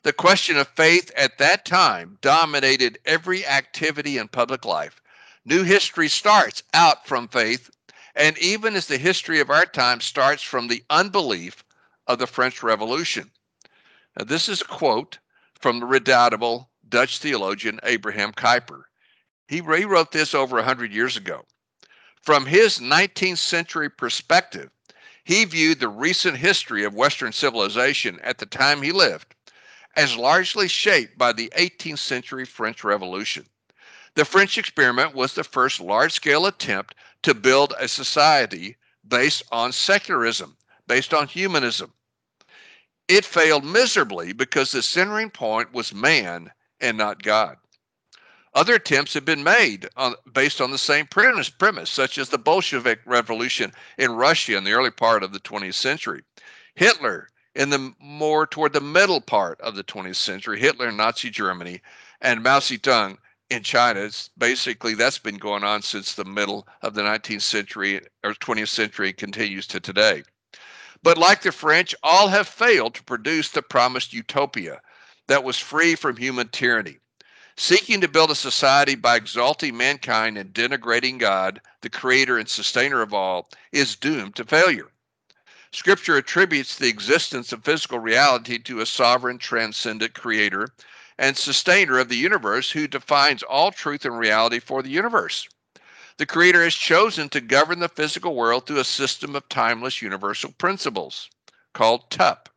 The 0.03 0.11
question 0.11 0.57
of 0.57 0.67
faith 0.67 1.09
at 1.15 1.37
that 1.37 1.63
time 1.63 2.17
dominated 2.19 2.99
every 3.05 3.45
activity 3.45 4.17
in 4.17 4.27
public 4.27 4.65
life. 4.65 5.01
New 5.45 5.63
history 5.63 6.09
starts 6.09 6.63
out 6.73 7.07
from 7.07 7.29
faith 7.29 7.69
and 8.13 8.37
even 8.37 8.75
as 8.75 8.87
the 8.87 8.97
history 8.97 9.39
of 9.39 9.49
our 9.49 9.65
time 9.65 10.01
starts 10.01 10.43
from 10.43 10.67
the 10.67 10.83
unbelief 10.89 11.63
of 12.07 12.19
the 12.19 12.27
French 12.27 12.61
Revolution. 12.61 13.31
Now, 14.19 14.25
this 14.25 14.49
is 14.49 14.59
a 14.59 14.65
quote 14.65 15.19
from 15.61 15.79
the 15.79 15.85
redoubtable 15.85 16.69
Dutch 16.89 17.19
theologian 17.19 17.79
Abraham 17.83 18.33
Kuyper. 18.33 18.83
He 19.47 19.61
rewrote 19.61 20.11
this 20.11 20.33
over 20.33 20.55
100 20.57 20.91
years 20.91 21.17
ago. 21.17 21.45
From 22.21 22.45
his 22.45 22.79
19th 22.79 23.37
century 23.37 23.89
perspective, 23.89 24.71
he 25.23 25.45
viewed 25.45 25.79
the 25.79 25.87
recent 25.87 26.37
history 26.37 26.83
of 26.83 26.93
Western 26.93 27.31
civilization 27.31 28.19
at 28.21 28.37
the 28.37 28.45
time 28.45 28.81
he 28.81 28.91
lived 28.91 29.35
as 29.95 30.15
largely 30.15 30.67
shaped 30.67 31.17
by 31.17 31.31
the 31.31 31.51
18th 31.55 31.99
century 31.99 32.45
French 32.45 32.83
Revolution. 32.83 33.47
The 34.15 34.25
French 34.25 34.57
experiment 34.57 35.13
was 35.13 35.33
the 35.33 35.43
first 35.43 35.79
large 35.79 36.13
scale 36.13 36.45
attempt 36.45 36.95
to 37.23 37.33
build 37.33 37.73
a 37.79 37.87
society 37.87 38.75
based 39.07 39.43
on 39.51 39.71
secularism, 39.71 40.57
based 40.87 41.13
on 41.13 41.27
humanism. 41.27 41.93
It 43.07 43.25
failed 43.25 43.63
miserably 43.63 44.33
because 44.33 44.71
the 44.71 44.81
centering 44.81 45.29
point 45.29 45.73
was 45.73 45.93
man 45.93 46.51
and 46.81 46.97
not 46.97 47.23
God. 47.23 47.57
Other 48.55 48.75
attempts 48.75 49.13
have 49.13 49.25
been 49.25 49.43
made 49.43 49.89
on, 49.97 50.15
based 50.31 50.61
on 50.61 50.71
the 50.71 50.77
same 50.77 51.07
premise, 51.07 51.49
premise, 51.49 51.89
such 51.89 52.17
as 52.17 52.29
the 52.29 52.37
Bolshevik 52.37 53.01
Revolution 53.05 53.73
in 53.97 54.15
Russia 54.15 54.55
in 54.55 54.63
the 54.63 54.71
early 54.71 54.91
part 54.91 55.23
of 55.23 55.33
the 55.33 55.41
20th 55.41 55.73
century. 55.73 56.23
Hitler 56.75 57.27
in 57.53 57.69
the 57.69 57.93
more 57.99 58.47
toward 58.47 58.71
the 58.71 58.79
middle 58.79 59.19
part 59.19 59.59
of 59.59 59.75
the 59.75 59.83
20th 59.83 60.15
century, 60.15 60.57
Hitler 60.57 60.87
in 60.87 60.95
Nazi 60.95 61.29
Germany, 61.29 61.81
and 62.21 62.43
Mao 62.43 62.59
Zedong 62.59 63.17
in 63.49 63.61
China. 63.61 63.99
It's 63.99 64.29
basically 64.37 64.93
that's 64.93 65.19
been 65.19 65.37
going 65.37 65.65
on 65.65 65.81
since 65.81 66.13
the 66.13 66.25
middle 66.25 66.65
of 66.81 66.93
the 66.93 67.01
19th 67.01 67.41
century 67.41 68.01
or 68.23 68.33
20th 68.33 68.69
century 68.69 69.09
and 69.09 69.17
continues 69.17 69.67
to 69.67 69.81
today. 69.81 70.23
But 71.03 71.17
like 71.17 71.41
the 71.41 71.51
French, 71.51 71.93
all 72.03 72.29
have 72.29 72.47
failed 72.47 72.95
to 72.95 73.03
produce 73.03 73.49
the 73.51 73.61
promised 73.61 74.13
utopia 74.13 74.81
that 75.27 75.43
was 75.43 75.57
free 75.57 75.95
from 75.95 76.15
human 76.15 76.47
tyranny. 76.49 76.99
Seeking 77.57 78.01
to 78.01 78.09
build 78.09 78.31
a 78.31 78.35
society 78.35 78.95
by 78.95 79.15
exalting 79.15 79.77
mankind 79.77 80.37
and 80.37 80.53
denigrating 80.53 81.17
God, 81.17 81.61
the 81.81 81.89
creator 81.89 82.37
and 82.37 82.49
sustainer 82.49 83.01
of 83.01 83.13
all, 83.13 83.49
is 83.71 83.95
doomed 83.95 84.35
to 84.35 84.43
failure. 84.43 84.91
Scripture 85.71 86.17
attributes 86.17 86.75
the 86.75 86.89
existence 86.89 87.53
of 87.53 87.63
physical 87.63 87.99
reality 87.99 88.57
to 88.59 88.81
a 88.81 88.85
sovereign, 88.85 89.37
transcendent 89.37 90.13
creator 90.13 90.69
and 91.17 91.37
sustainer 91.37 91.97
of 91.97 92.09
the 92.09 92.17
universe 92.17 92.71
who 92.71 92.87
defines 92.87 93.41
all 93.43 93.71
truth 93.71 94.03
and 94.03 94.17
reality 94.17 94.59
for 94.59 94.83
the 94.83 94.89
universe. 94.89 95.47
The 96.17 96.25
Creator 96.25 96.63
has 96.63 96.75
chosen 96.75 97.29
to 97.29 97.41
govern 97.41 97.79
the 97.79 97.89
physical 97.89 98.35
world 98.35 98.65
through 98.65 98.79
a 98.79 98.85
system 98.85 99.35
of 99.35 99.47
timeless 99.47 100.01
universal 100.01 100.51
principles 100.51 101.29
called 101.73 102.09
TUP. 102.09 102.49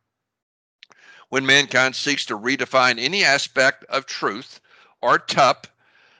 When 1.29 1.45
mankind 1.45 1.95
seeks 1.95 2.25
to 2.25 2.37
redefine 2.37 2.99
any 2.99 3.23
aspect 3.23 3.85
of 3.85 4.05
truth 4.05 4.59
or 5.01 5.19
TUP, 5.19 5.67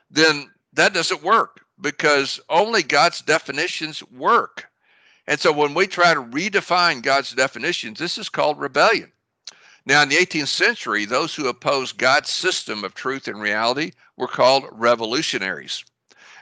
then 0.10 0.50
that 0.74 0.94
doesn't 0.94 1.24
work 1.24 1.62
because 1.82 2.40
only 2.50 2.84
God's 2.84 3.22
definitions 3.22 4.04
work. 4.12 4.70
And 5.28 5.40
so 5.40 5.52
when 5.52 5.74
we 5.74 5.88
try 5.88 6.14
to 6.14 6.22
redefine 6.22 7.02
God's 7.02 7.32
definitions, 7.32 8.00
this 8.00 8.18
is 8.18 8.30
called 8.30 8.60
rebellion. 8.60 9.12
Now, 9.86 10.02
in 10.04 10.10
the 10.10 10.18
18th 10.18 10.48
century, 10.48 11.06
those 11.06 11.34
who 11.34 11.48
opposed 11.48 11.98
God's 11.98 12.30
system 12.30 12.84
of 12.84 12.94
truth 12.94 13.28
and 13.28 13.40
reality 13.40 13.92
were 14.18 14.28
called 14.28 14.66
revolutionaries. 14.72 15.84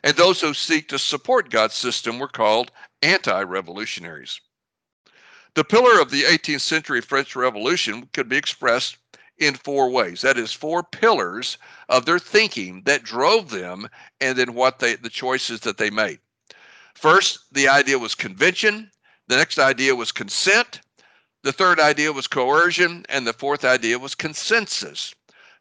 And 0.03 0.15
those 0.15 0.41
who 0.41 0.53
seek 0.53 0.89
to 0.89 0.99
support 0.99 1.49
God's 1.49 1.75
system 1.75 2.19
were 2.19 2.27
called 2.27 2.71
anti 3.01 3.41
revolutionaries. 3.43 4.39
The 5.53 5.63
pillar 5.63 5.99
of 5.99 6.11
the 6.11 6.23
18th 6.23 6.61
century 6.61 7.01
French 7.01 7.35
Revolution 7.35 8.09
could 8.13 8.29
be 8.29 8.37
expressed 8.37 8.97
in 9.39 9.55
four 9.55 9.89
ways. 9.89 10.21
That 10.21 10.37
is, 10.37 10.51
four 10.51 10.83
pillars 10.83 11.57
of 11.89 12.05
their 12.05 12.19
thinking 12.19 12.81
that 12.83 13.03
drove 13.03 13.49
them 13.49 13.87
and 14.19 14.37
then 14.37 14.53
what 14.53 14.79
they 14.79 14.95
the 14.95 15.09
choices 15.09 15.59
that 15.61 15.77
they 15.77 15.89
made. 15.89 16.19
First, 16.95 17.39
the 17.51 17.67
idea 17.67 17.99
was 17.99 18.15
convention. 18.15 18.91
The 19.27 19.37
next 19.37 19.59
idea 19.59 19.95
was 19.95 20.11
consent. 20.11 20.81
The 21.43 21.53
third 21.53 21.79
idea 21.79 22.11
was 22.11 22.27
coercion, 22.27 23.05
and 23.09 23.27
the 23.27 23.33
fourth 23.33 23.63
idea 23.63 23.99
was 23.99 24.15
consensus. 24.15 25.13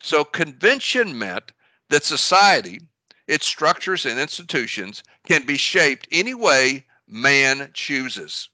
So, 0.02 0.24
convention 0.24 1.18
meant 1.18 1.52
that 1.90 2.04
society, 2.04 2.80
its 3.28 3.46
structures 3.46 4.06
and 4.06 4.18
institutions, 4.18 5.02
can 5.26 5.44
be 5.44 5.56
shaped 5.56 6.08
any 6.10 6.34
way 6.34 6.86
man 7.06 7.70
chooses. 7.74 8.48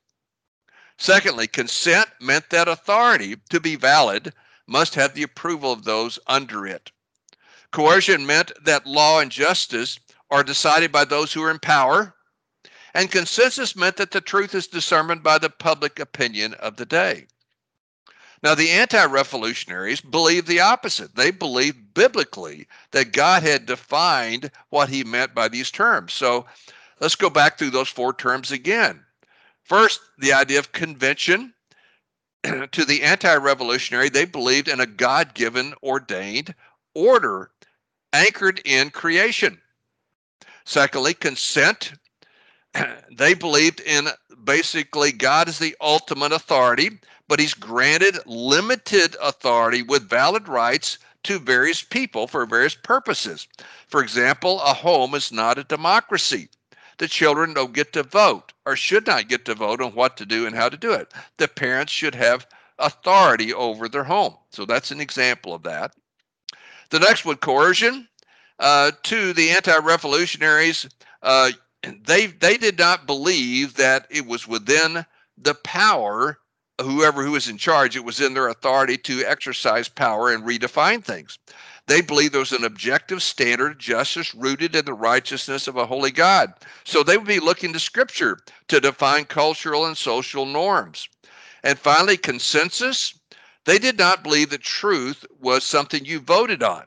Secondly, 0.98 1.46
consent 1.46 2.08
meant 2.20 2.50
that 2.50 2.68
authority, 2.68 3.36
to 3.50 3.60
be 3.60 3.76
valid, 3.76 4.32
must 4.66 4.94
have 4.94 5.14
the 5.14 5.22
approval 5.22 5.72
of 5.72 5.84
those 5.84 6.18
under 6.26 6.66
it. 6.66 6.90
Coercion 7.70 8.26
meant 8.26 8.52
that 8.64 8.86
law 8.86 9.20
and 9.20 9.30
justice 9.30 9.98
are 10.30 10.44
decided 10.44 10.92
by 10.92 11.04
those 11.04 11.32
who 11.32 11.42
are 11.42 11.50
in 11.50 11.58
power 11.58 12.14
and 12.94 13.10
consensus 13.10 13.74
meant 13.74 13.96
that 13.96 14.10
the 14.10 14.20
truth 14.20 14.54
is 14.54 14.66
determined 14.66 15.22
by 15.22 15.38
the 15.38 15.50
public 15.50 15.98
opinion 15.98 16.54
of 16.54 16.76
the 16.76 16.86
day. 16.86 17.26
Now, 18.42 18.54
the 18.54 18.70
anti 18.70 19.04
revolutionaries 19.04 20.00
believed 20.00 20.48
the 20.48 20.60
opposite. 20.60 21.14
They 21.14 21.30
believed 21.30 21.94
biblically 21.94 22.66
that 22.90 23.12
God 23.12 23.44
had 23.44 23.66
defined 23.66 24.50
what 24.70 24.88
he 24.88 25.04
meant 25.04 25.34
by 25.34 25.48
these 25.48 25.70
terms. 25.70 26.12
So 26.12 26.46
let's 27.00 27.14
go 27.14 27.30
back 27.30 27.56
through 27.56 27.70
those 27.70 27.88
four 27.88 28.12
terms 28.12 28.50
again. 28.50 29.04
First, 29.62 30.00
the 30.18 30.32
idea 30.32 30.58
of 30.58 30.72
convention. 30.72 31.54
to 32.72 32.84
the 32.84 33.02
anti 33.02 33.34
revolutionary, 33.36 34.08
they 34.08 34.24
believed 34.24 34.68
in 34.68 34.80
a 34.80 34.86
God 34.86 35.34
given, 35.34 35.74
ordained 35.82 36.54
order 36.94 37.50
anchored 38.12 38.60
in 38.64 38.90
creation. 38.90 39.60
Secondly, 40.64 41.14
consent. 41.14 41.94
They 43.14 43.34
believed 43.34 43.80
in 43.80 44.08
basically 44.44 45.12
God 45.12 45.46
is 45.46 45.58
the 45.58 45.76
ultimate 45.82 46.32
authority, 46.32 46.98
but 47.28 47.38
he's 47.38 47.52
granted 47.52 48.18
limited 48.24 49.14
authority 49.20 49.82
with 49.82 50.08
valid 50.08 50.48
rights 50.48 50.98
to 51.24 51.38
various 51.38 51.82
people 51.82 52.26
for 52.26 52.46
various 52.46 52.74
purposes. 52.74 53.46
For 53.88 54.02
example, 54.02 54.60
a 54.62 54.72
home 54.72 55.14
is 55.14 55.30
not 55.30 55.58
a 55.58 55.64
democracy. 55.64 56.48
The 57.02 57.08
children 57.08 57.52
don't 57.52 57.72
get 57.72 57.92
to 57.94 58.04
vote 58.04 58.52
or 58.64 58.76
should 58.76 59.08
not 59.08 59.26
get 59.26 59.44
to 59.46 59.56
vote 59.56 59.82
on 59.82 59.90
what 59.96 60.16
to 60.18 60.24
do 60.24 60.46
and 60.46 60.54
how 60.54 60.68
to 60.68 60.76
do 60.76 60.92
it. 60.92 61.12
The 61.36 61.48
parents 61.48 61.92
should 61.92 62.14
have 62.14 62.46
authority 62.78 63.52
over 63.52 63.88
their 63.88 64.04
home. 64.04 64.36
So 64.52 64.64
that's 64.64 64.92
an 64.92 65.00
example 65.00 65.52
of 65.52 65.64
that. 65.64 65.96
The 66.90 67.00
next 67.00 67.24
one, 67.24 67.38
coercion. 67.38 68.06
Uh, 68.60 68.92
to 69.02 69.32
the 69.32 69.50
anti-revolutionaries, 69.50 70.88
uh, 71.24 71.50
they 72.04 72.26
they 72.26 72.56
did 72.56 72.78
not 72.78 73.08
believe 73.08 73.74
that 73.74 74.06
it 74.08 74.24
was 74.24 74.46
within 74.46 75.04
the 75.36 75.54
power 75.54 76.38
whoever 76.80 77.24
who 77.24 77.32
was 77.32 77.48
in 77.48 77.58
charge 77.58 77.96
it 77.96 78.04
was 78.04 78.20
in 78.20 78.34
their 78.34 78.48
authority 78.48 78.96
to 78.96 79.24
exercise 79.24 79.88
power 79.88 80.32
and 80.32 80.44
redefine 80.44 81.02
things 81.04 81.38
they 81.86 82.00
believed 82.00 82.32
there 82.32 82.40
was 82.40 82.52
an 82.52 82.64
objective 82.64 83.22
standard 83.22 83.72
of 83.72 83.78
justice 83.78 84.34
rooted 84.34 84.74
in 84.74 84.84
the 84.84 84.94
righteousness 84.94 85.66
of 85.66 85.76
a 85.76 85.86
holy 85.86 86.10
god 86.10 86.52
so 86.84 87.02
they 87.02 87.16
would 87.16 87.26
be 87.26 87.40
looking 87.40 87.72
to 87.72 87.80
scripture 87.80 88.38
to 88.68 88.80
define 88.80 89.24
cultural 89.24 89.86
and 89.86 89.96
social 89.96 90.46
norms 90.46 91.08
and 91.62 91.78
finally 91.78 92.16
consensus 92.16 93.14
they 93.64 93.78
did 93.78 93.98
not 93.98 94.22
believe 94.24 94.50
that 94.50 94.62
truth 94.62 95.24
was 95.40 95.64
something 95.64 96.04
you 96.04 96.20
voted 96.20 96.62
on 96.62 96.84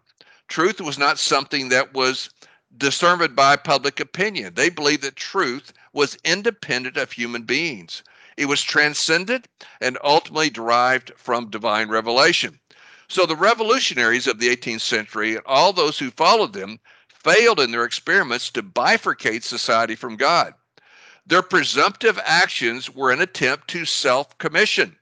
truth 0.47 0.79
was 0.79 0.97
not 0.97 1.19
something 1.19 1.69
that 1.69 1.93
was 1.93 2.29
discerned 2.77 3.35
by 3.35 3.55
public 3.55 3.99
opinion. 3.99 4.53
They 4.53 4.69
believed 4.69 5.03
that 5.03 5.15
truth 5.15 5.71
was 5.93 6.17
independent 6.23 6.97
of 6.97 7.11
human 7.11 7.43
beings. 7.43 8.03
It 8.37 8.47
was 8.47 8.61
transcendent 8.61 9.47
and 9.79 9.97
ultimately 10.03 10.49
derived 10.49 11.13
from 11.15 11.49
divine 11.49 11.89
revelation. 11.89 12.59
So 13.07 13.25
the 13.25 13.35
revolutionaries 13.35 14.27
of 14.27 14.39
the 14.39 14.55
18th 14.55 14.81
century 14.81 15.35
and 15.35 15.45
all 15.45 15.73
those 15.73 15.99
who 15.99 16.09
followed 16.11 16.53
them 16.53 16.79
failed 17.07 17.59
in 17.59 17.71
their 17.71 17.83
experiments 17.83 18.49
to 18.51 18.63
bifurcate 18.63 19.43
society 19.43 19.95
from 19.95 20.15
God. 20.15 20.53
Their 21.27 21.41
presumptive 21.41 22.19
actions 22.23 22.89
were 22.89 23.11
an 23.11 23.21
attempt 23.21 23.67
to 23.69 23.85
self 23.85 24.37
commission, 24.37 24.97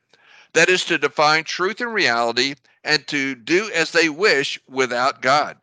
that 0.54 0.70
is, 0.70 0.86
to 0.86 0.98
define 0.98 1.44
truth 1.44 1.82
and 1.82 1.94
reality 1.94 2.56
and 2.84 3.06
to 3.08 3.36
do 3.36 3.70
as 3.72 3.92
they 3.92 4.10
wish 4.10 4.60
without 4.68 5.22
God. 5.22 5.58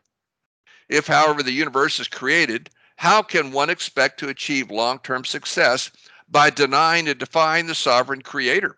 If, 0.89 1.07
however, 1.07 1.43
the 1.43 1.53
universe 1.53 2.01
is 2.01 2.09
created, 2.09 2.71
how 2.97 3.23
can 3.23 3.53
one 3.53 3.71
expect 3.71 4.19
to 4.21 4.29
achieve 4.29 4.71
long 4.71 4.99
term 4.99 5.25
success 5.25 5.91
by 6.29 6.51
denying 6.51 7.09
and 7.09 7.19
defying 7.19 7.67
the 7.67 7.75
sovereign 7.75 8.23
creator? 8.23 8.77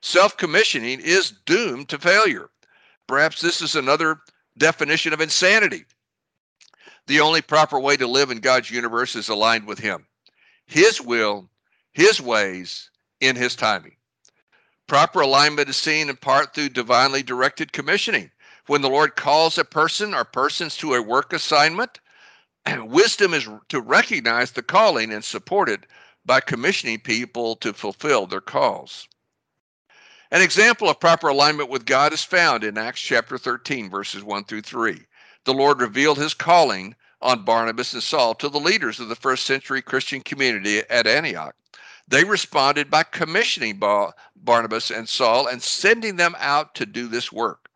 Self 0.00 0.36
commissioning 0.36 1.00
is 1.00 1.32
doomed 1.44 1.88
to 1.90 1.98
failure. 1.98 2.50
Perhaps 3.06 3.40
this 3.40 3.60
is 3.60 3.74
another 3.74 4.20
definition 4.58 5.12
of 5.12 5.20
insanity. 5.20 5.84
The 7.06 7.20
only 7.20 7.42
proper 7.42 7.80
way 7.80 7.96
to 7.96 8.06
live 8.06 8.30
in 8.30 8.38
God's 8.38 8.70
universe 8.70 9.16
is 9.16 9.28
aligned 9.28 9.66
with 9.66 9.78
Him, 9.78 10.06
His 10.66 11.00
will, 11.00 11.50
His 11.92 12.20
ways, 12.20 12.90
in 13.20 13.36
His 13.36 13.56
timing. 13.56 13.96
Proper 14.86 15.20
alignment 15.20 15.68
is 15.68 15.76
seen 15.76 16.08
in 16.10 16.16
part 16.16 16.54
through 16.54 16.68
divinely 16.70 17.22
directed 17.22 17.72
commissioning. 17.72 18.30
When 18.66 18.82
the 18.82 18.90
Lord 18.90 19.16
calls 19.16 19.58
a 19.58 19.64
person 19.64 20.14
or 20.14 20.24
persons 20.24 20.76
to 20.76 20.94
a 20.94 21.02
work 21.02 21.32
assignment, 21.32 21.98
wisdom 22.76 23.34
is 23.34 23.48
to 23.68 23.80
recognize 23.80 24.52
the 24.52 24.62
calling 24.62 25.12
and 25.12 25.24
support 25.24 25.68
it 25.68 25.86
by 26.24 26.40
commissioning 26.40 27.00
people 27.00 27.56
to 27.56 27.72
fulfill 27.72 28.26
their 28.26 28.40
calls. 28.40 29.08
An 30.32 30.40
example 30.40 30.88
of 30.88 30.98
proper 30.98 31.28
alignment 31.28 31.68
with 31.68 31.84
God 31.84 32.14
is 32.14 32.24
found 32.24 32.64
in 32.64 32.78
Acts 32.78 33.02
chapter 33.02 33.36
13, 33.36 33.90
verses 33.90 34.24
1 34.24 34.44
through 34.44 34.62
3. 34.62 34.98
The 35.44 35.52
Lord 35.52 35.82
revealed 35.82 36.16
his 36.16 36.32
calling 36.32 36.94
on 37.20 37.44
Barnabas 37.44 37.92
and 37.92 38.02
Saul 38.02 38.34
to 38.36 38.48
the 38.48 38.58
leaders 38.58 38.98
of 38.98 39.10
the 39.10 39.14
first 39.14 39.44
century 39.44 39.82
Christian 39.82 40.22
community 40.22 40.78
at 40.88 41.06
Antioch. 41.06 41.54
They 42.08 42.24
responded 42.24 42.90
by 42.90 43.02
commissioning 43.02 43.78
Barnabas 44.36 44.90
and 44.90 45.06
Saul 45.06 45.48
and 45.48 45.62
sending 45.62 46.16
them 46.16 46.34
out 46.38 46.74
to 46.76 46.86
do 46.86 47.08
this 47.08 47.30
work. 47.30 47.68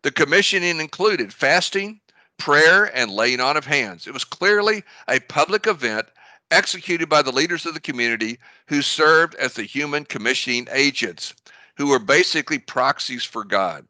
The 0.00 0.10
commissioning 0.10 0.80
included 0.80 1.30
fasting, 1.34 2.00
prayer, 2.38 2.84
and 2.96 3.10
laying 3.10 3.40
on 3.40 3.58
of 3.58 3.66
hands. 3.66 4.06
It 4.06 4.14
was 4.14 4.24
clearly 4.24 4.82
a 5.08 5.20
public 5.20 5.66
event 5.66 6.06
executed 6.50 7.10
by 7.10 7.20
the 7.20 7.32
leaders 7.32 7.66
of 7.66 7.74
the 7.74 7.80
community 7.80 8.38
who 8.66 8.80
served 8.80 9.34
as 9.34 9.52
the 9.52 9.64
human 9.64 10.06
commissioning 10.06 10.68
agents, 10.72 11.34
who 11.78 11.86
were 11.86 12.00
basically 12.00 12.58
proxies 12.58 13.24
for 13.24 13.44
God. 13.44 13.86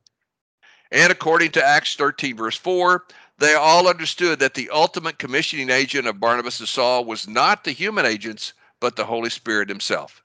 And 0.92 1.10
according 1.10 1.52
to 1.52 1.64
Acts 1.64 1.96
13, 1.96 2.36
verse 2.36 2.56
4, 2.56 3.04
they 3.38 3.54
all 3.54 3.88
understood 3.88 4.38
that 4.40 4.54
the 4.54 4.68
ultimate 4.70 5.18
commissioning 5.18 5.70
agent 5.70 6.06
of 6.06 6.20
Barnabas 6.20 6.60
and 6.60 6.68
Saul 6.68 7.06
was 7.06 7.26
not 7.26 7.64
the 7.64 7.72
human 7.72 8.04
agents, 8.04 8.52
but 8.78 8.94
the 8.94 9.04
Holy 9.04 9.30
Spirit 9.30 9.68
himself. 9.70 10.22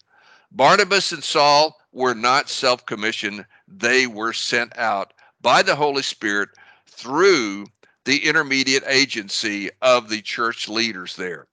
Barnabas 0.51 1.13
and 1.13 1.23
Saul 1.23 1.79
were 1.93 2.13
not 2.13 2.49
self 2.49 2.85
commissioned, 2.85 3.45
they 3.67 4.07
were 4.07 4.33
sent 4.33 4.77
out 4.77 5.13
by 5.41 5.61
the 5.61 5.75
Holy 5.75 6.03
Spirit 6.03 6.49
through 6.85 7.65
the 8.05 8.25
intermediate 8.27 8.83
agency 8.87 9.69
of 9.81 10.09
the 10.09 10.21
church 10.21 10.67
leaders 10.67 11.15
there. 11.15 11.47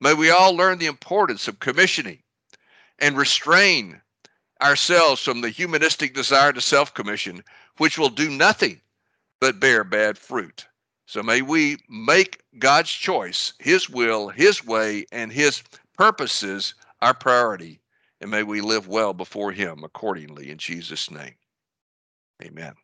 May 0.00 0.14
we 0.14 0.30
all 0.30 0.54
learn 0.54 0.78
the 0.78 0.86
importance 0.86 1.48
of 1.48 1.58
commissioning 1.58 2.22
and 2.98 3.16
restrain 3.16 4.00
ourselves 4.62 5.22
from 5.22 5.40
the 5.40 5.50
humanistic 5.50 6.14
desire 6.14 6.52
to 6.52 6.60
self 6.60 6.94
commission, 6.94 7.42
which 7.78 7.98
will 7.98 8.08
do 8.08 8.30
nothing 8.30 8.80
but 9.40 9.60
bear 9.60 9.84
bad 9.84 10.18
fruit. 10.18 10.66
So 11.06 11.22
may 11.22 11.42
we 11.42 11.78
make 11.88 12.42
God's 12.58 12.90
choice, 12.90 13.52
His 13.58 13.88
will, 13.88 14.28
His 14.28 14.64
way, 14.64 15.06
and 15.12 15.32
His 15.32 15.62
purposes 15.96 16.74
our 17.00 17.14
priority. 17.14 17.80
And 18.20 18.30
may 18.30 18.42
we 18.42 18.60
live 18.60 18.88
well 18.88 19.12
before 19.12 19.52
Him 19.52 19.84
accordingly 19.84 20.50
in 20.50 20.58
Jesus' 20.58 21.10
name. 21.10 21.34
Amen. 22.42 22.74